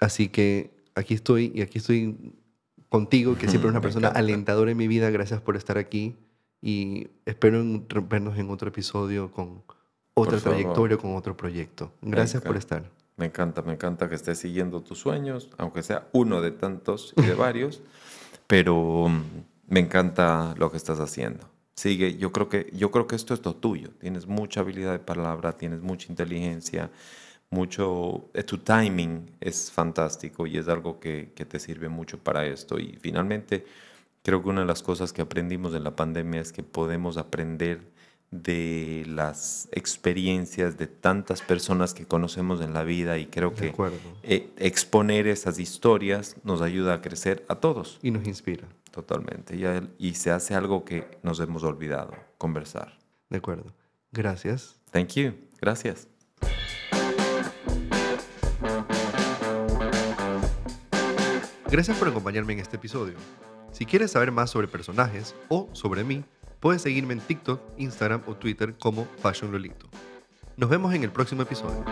así 0.00 0.28
que 0.28 0.70
aquí 0.94 1.14
estoy 1.14 1.52
y 1.54 1.62
aquí 1.62 1.78
estoy 1.78 2.32
contigo, 2.88 3.36
que 3.36 3.48
siempre 3.48 3.68
es 3.68 3.72
una 3.72 3.80
persona 3.82 4.08
alentadora 4.08 4.70
en 4.70 4.76
mi 4.76 4.86
vida. 4.88 5.10
Gracias 5.10 5.40
por 5.40 5.56
estar 5.56 5.78
aquí 5.78 6.14
y 6.62 7.08
espero 7.24 7.60
en- 7.60 7.86
vernos 8.08 8.38
en 8.38 8.50
otro 8.50 8.68
episodio 8.68 9.32
con 9.32 9.62
otra 10.14 10.38
trayectoria, 10.38 10.96
con 10.96 11.16
otro 11.16 11.36
proyecto. 11.36 11.92
Gracias 12.02 12.42
por 12.42 12.56
estar. 12.56 12.90
Me 13.16 13.26
encanta, 13.26 13.62
me 13.62 13.72
encanta 13.72 14.08
que 14.10 14.14
estés 14.14 14.38
siguiendo 14.38 14.82
tus 14.82 14.98
sueños, 14.98 15.48
aunque 15.56 15.82
sea 15.82 16.06
uno 16.12 16.42
de 16.42 16.50
tantos 16.50 17.14
y 17.16 17.22
de 17.22 17.34
varios, 17.46 17.80
pero 18.46 19.08
mm, 19.08 19.22
me 19.68 19.80
encanta 19.80 20.54
lo 20.58 20.70
que 20.70 20.76
estás 20.76 21.00
haciendo. 21.00 21.48
Sigue, 21.76 22.16
yo 22.16 22.32
creo 22.32 22.48
que 22.48 22.70
yo 22.74 22.90
creo 22.90 23.06
que 23.06 23.16
esto 23.16 23.34
es 23.34 23.44
lo 23.44 23.54
tuyo. 23.56 23.90
Tienes 24.00 24.26
mucha 24.26 24.60
habilidad 24.60 24.92
de 24.92 24.98
palabra, 24.98 25.56
tienes 25.56 25.80
mucha 25.80 26.10
inteligencia, 26.10 26.90
mucho 27.50 28.30
eh, 28.34 28.42
tu 28.42 28.58
timing 28.58 29.30
es 29.40 29.70
fantástico 29.70 30.46
y 30.46 30.58
es 30.58 30.68
algo 30.68 31.00
que, 31.00 31.32
que 31.34 31.44
te 31.46 31.58
sirve 31.58 31.88
mucho 31.88 32.18
para 32.18 32.46
esto. 32.46 32.78
Y 32.78 32.98
finalmente 33.00 33.64
creo 34.22 34.42
que 34.42 34.48
una 34.50 34.60
de 34.62 34.66
las 34.66 34.82
cosas 34.82 35.12
que 35.12 35.22
aprendimos 35.22 35.74
en 35.74 35.84
la 35.84 35.96
pandemia 35.96 36.40
es 36.40 36.52
que 36.52 36.62
podemos 36.62 37.16
aprender 37.16 37.80
de 38.30 39.04
las 39.06 39.68
experiencias 39.72 40.76
de 40.76 40.86
tantas 40.86 41.42
personas 41.42 41.94
que 41.94 42.06
conocemos 42.06 42.60
en 42.60 42.74
la 42.74 42.82
vida 42.82 43.18
y 43.18 43.26
creo 43.26 43.54
que 43.54 43.72
eh, 44.22 44.50
exponer 44.58 45.26
esas 45.26 45.58
historias 45.58 46.36
nos 46.44 46.60
ayuda 46.60 46.94
a 46.94 47.00
crecer 47.00 47.44
a 47.48 47.56
todos, 47.56 47.98
Y 48.02 48.10
nos 48.10 48.26
inspira. 48.26 48.66
totalmente. 48.90 49.56
Y, 49.56 50.08
y 50.08 50.14
se 50.14 50.30
hace 50.30 50.54
algo 50.54 50.84
que 50.84 51.18
nos 51.22 51.38
hemos 51.40 51.62
olvidado, 51.62 52.14
conversar. 52.38 52.98
De 53.30 53.38
acuerdo. 53.38 53.72
Gracias. 54.12 54.76
Thank 54.90 55.14
you. 55.14 55.34
Gracias. 55.60 56.08
Gracias 61.70 61.96
por 61.98 62.08
acompañarme 62.08 62.52
en 62.54 62.60
este 62.60 62.76
episodio. 62.76 63.14
Si 63.72 63.84
quieres 63.84 64.12
saber 64.12 64.32
más 64.32 64.50
sobre 64.50 64.68
personajes 64.68 65.34
o 65.48 65.68
sobre 65.72 66.04
mí, 66.04 66.24
puedes 66.66 66.82
seguirme 66.82 67.14
en 67.14 67.20
TikTok, 67.20 67.60
Instagram 67.78 68.22
o 68.26 68.34
Twitter 68.34 68.74
como 68.76 69.06
Fashion 69.22 69.52
Lolito. 69.52 69.88
Nos 70.56 70.68
vemos 70.68 70.92
en 70.94 71.04
el 71.04 71.12
próximo 71.12 71.42
episodio. 71.42 71.84